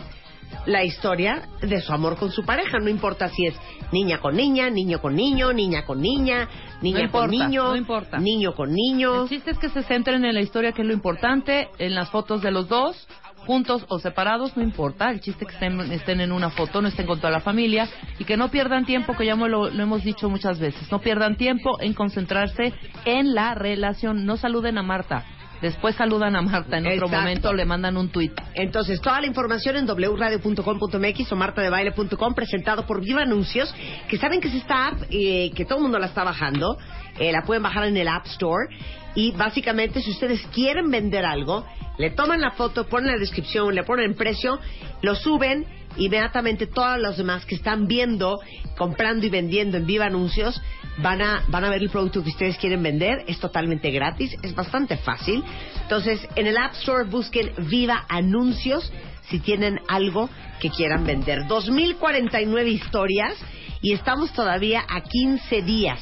[0.65, 2.79] la historia de su amor con su pareja.
[2.79, 3.55] No importa si es
[3.91, 6.47] niña con niña, niño con niño, niña con niña,
[6.81, 8.17] niña No con importa, niño, no importa.
[8.19, 9.23] niño con niño.
[9.23, 12.09] El chiste es que se centren en la historia, que es lo importante, en las
[12.09, 13.07] fotos de los dos,
[13.45, 15.09] juntos o separados, no importa.
[15.11, 17.87] El chiste es que estén, estén en una foto, no estén con toda la familia
[18.19, 20.91] y que no pierdan tiempo, que ya lo, lo hemos dicho muchas veces.
[20.91, 22.73] No pierdan tiempo en concentrarse
[23.05, 24.25] en la relación.
[24.25, 25.25] No saluden a Marta.
[25.63, 26.77] Después saludan a Marta.
[26.77, 27.15] En otro Exacto.
[27.15, 28.33] momento le mandan un tuit.
[28.53, 33.73] Entonces, toda la información en wradio.com.mx o martadebaile.com, presentado por Viva Anuncios,
[34.09, 36.77] que saben que es esta app eh, que todo el mundo la está bajando,
[37.17, 38.67] eh, la pueden bajar en el App Store,
[39.15, 41.65] y básicamente si ustedes quieren vender algo,
[41.97, 44.59] le toman la foto, ponen la descripción, le ponen precio,
[45.01, 45.65] lo suben,
[45.97, 48.39] inmediatamente todos los demás que están viendo,
[48.77, 50.61] comprando y vendiendo en Viva Anuncios,
[50.97, 54.53] van a, van a ver el producto que ustedes quieren vender, es totalmente gratis, es
[54.53, 55.43] bastante fácil.
[55.81, 58.91] Entonces, en el App Store busquen Viva Anuncios
[59.29, 60.29] si tienen algo
[60.59, 61.47] que quieran vender.
[61.47, 63.35] 2049 historias
[63.81, 65.99] y estamos todavía a 15 días.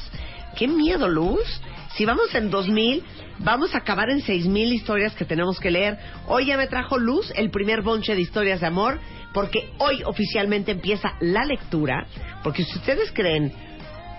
[0.56, 1.60] ¡Qué miedo, Luz!
[1.96, 3.02] Si vamos en 2000,
[3.40, 5.98] vamos a acabar en 6000 historias que tenemos que leer.
[6.26, 8.98] Hoy ya me trajo Luz el primer bonche de historias de amor,
[9.34, 12.06] porque hoy oficialmente empieza la lectura.
[12.42, 13.52] Porque si ustedes creen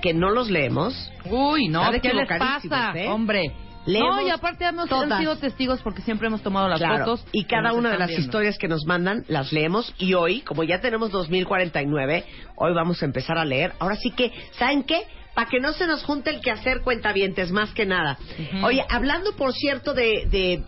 [0.02, 2.92] que no los leemos, Uy, no, ¿qué les pasa?
[2.96, 3.08] ¿eh?
[3.10, 3.44] Hombre,
[3.86, 5.20] Leemos no, y aparte hemos todas.
[5.20, 7.26] sido testigos porque siempre hemos tomado las Claro, fotos.
[7.34, 8.26] y cada una de las viendo.
[8.26, 12.24] historias que nos mandan las leemos y hoy, como ya tenemos 2049,
[12.56, 13.74] hoy vamos a empezar a leer.
[13.80, 15.04] Ahora sí que, ¿saben qué?
[15.36, 18.18] Para que no se nos junte el quehacer cuentavientes, más que nada.
[18.64, 20.64] Oye, hablando por cierto de, de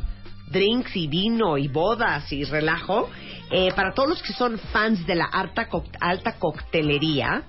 [0.52, 3.10] drinks y vino y bodas y relajo,
[3.52, 5.68] eh, para todos los que son fans de la alta,
[6.00, 7.44] alta coctelería,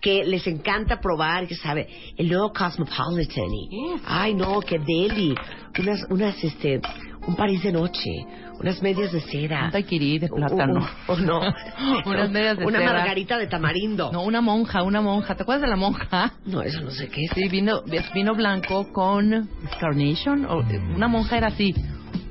[0.00, 5.34] que les encanta probar, que sabe, el nuevo Cosmopolitan y, ay no, que deli,
[5.78, 6.80] unas, unas, este,
[7.26, 8.10] un París de noche,
[8.58, 9.66] unas medias de cera.
[9.66, 10.86] Un daiquiri de plátano.
[11.06, 11.40] O no.
[12.06, 12.92] Unas medias de Una cera.
[12.92, 14.10] margarita de tamarindo.
[14.12, 15.34] No, una monja, una monja.
[15.34, 16.32] ¿Te acuerdas de la monja?
[16.46, 17.30] No, eso no sé qué es.
[17.34, 17.82] Sí, vino,
[18.14, 19.48] vino blanco con
[19.80, 20.44] carnation.
[20.46, 20.62] O,
[20.94, 21.74] una monja era así.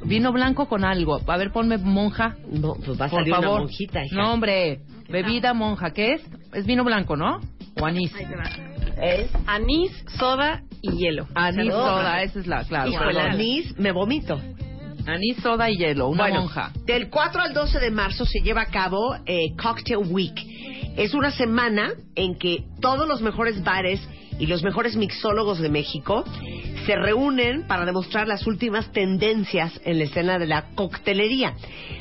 [0.03, 1.19] Vino blanco con algo.
[1.27, 2.35] A ver, ponme monja.
[2.49, 3.49] No, pues va a Por salir favor.
[3.49, 4.15] una monjita, hija.
[4.15, 4.79] No, hombre.
[5.09, 5.91] Bebida monja.
[5.91, 6.21] ¿Qué es?
[6.53, 7.39] Es vino blanco, ¿no?
[7.79, 8.13] O anís.
[9.01, 11.27] Es Anís, soda y hielo.
[11.33, 11.97] Anís Soda.
[11.97, 12.89] soda, esa es la, claro.
[12.91, 13.31] Híjole, perdón.
[13.31, 14.39] anís, me vomito.
[15.07, 16.71] Anís, soda y hielo, una bueno, monja.
[16.85, 20.35] Del 4 al 12 de marzo se lleva a cabo eh, Cocktail Week.
[20.97, 23.99] Es una semana en que todos los mejores bares
[24.41, 26.25] y los mejores mixólogos de México
[26.87, 31.53] se reúnen para demostrar las últimas tendencias en la escena de la coctelería.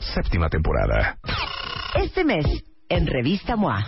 [0.00, 1.18] Séptima temporada.
[1.94, 2.46] Este mes,
[2.90, 3.86] en Revista MOA,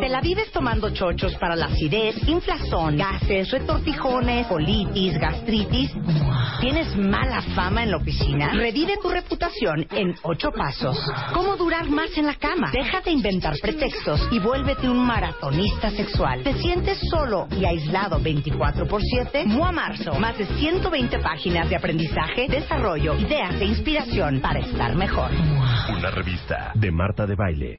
[0.00, 5.92] te la vives tomando chochos para la acidez, inflazón, gases, retortijones, colitis, gastritis.
[6.60, 8.50] ¿Tienes mala fama en la oficina?
[8.52, 10.98] Revive tu reputación en ocho pasos.
[11.32, 12.70] ¿Cómo durar más en la cama?
[12.72, 16.42] Deja de inventar pretextos y vuélvete un maratonista sexual.
[16.42, 19.44] ¿Te sientes solo y aislado 24 por 7?
[19.46, 20.14] MOA Marzo.
[20.18, 25.30] Más de 120 páginas de aprendizaje, desarrollo, ideas e inspiración para estar mejor.
[25.96, 27.76] Una revista de Marta de Baile.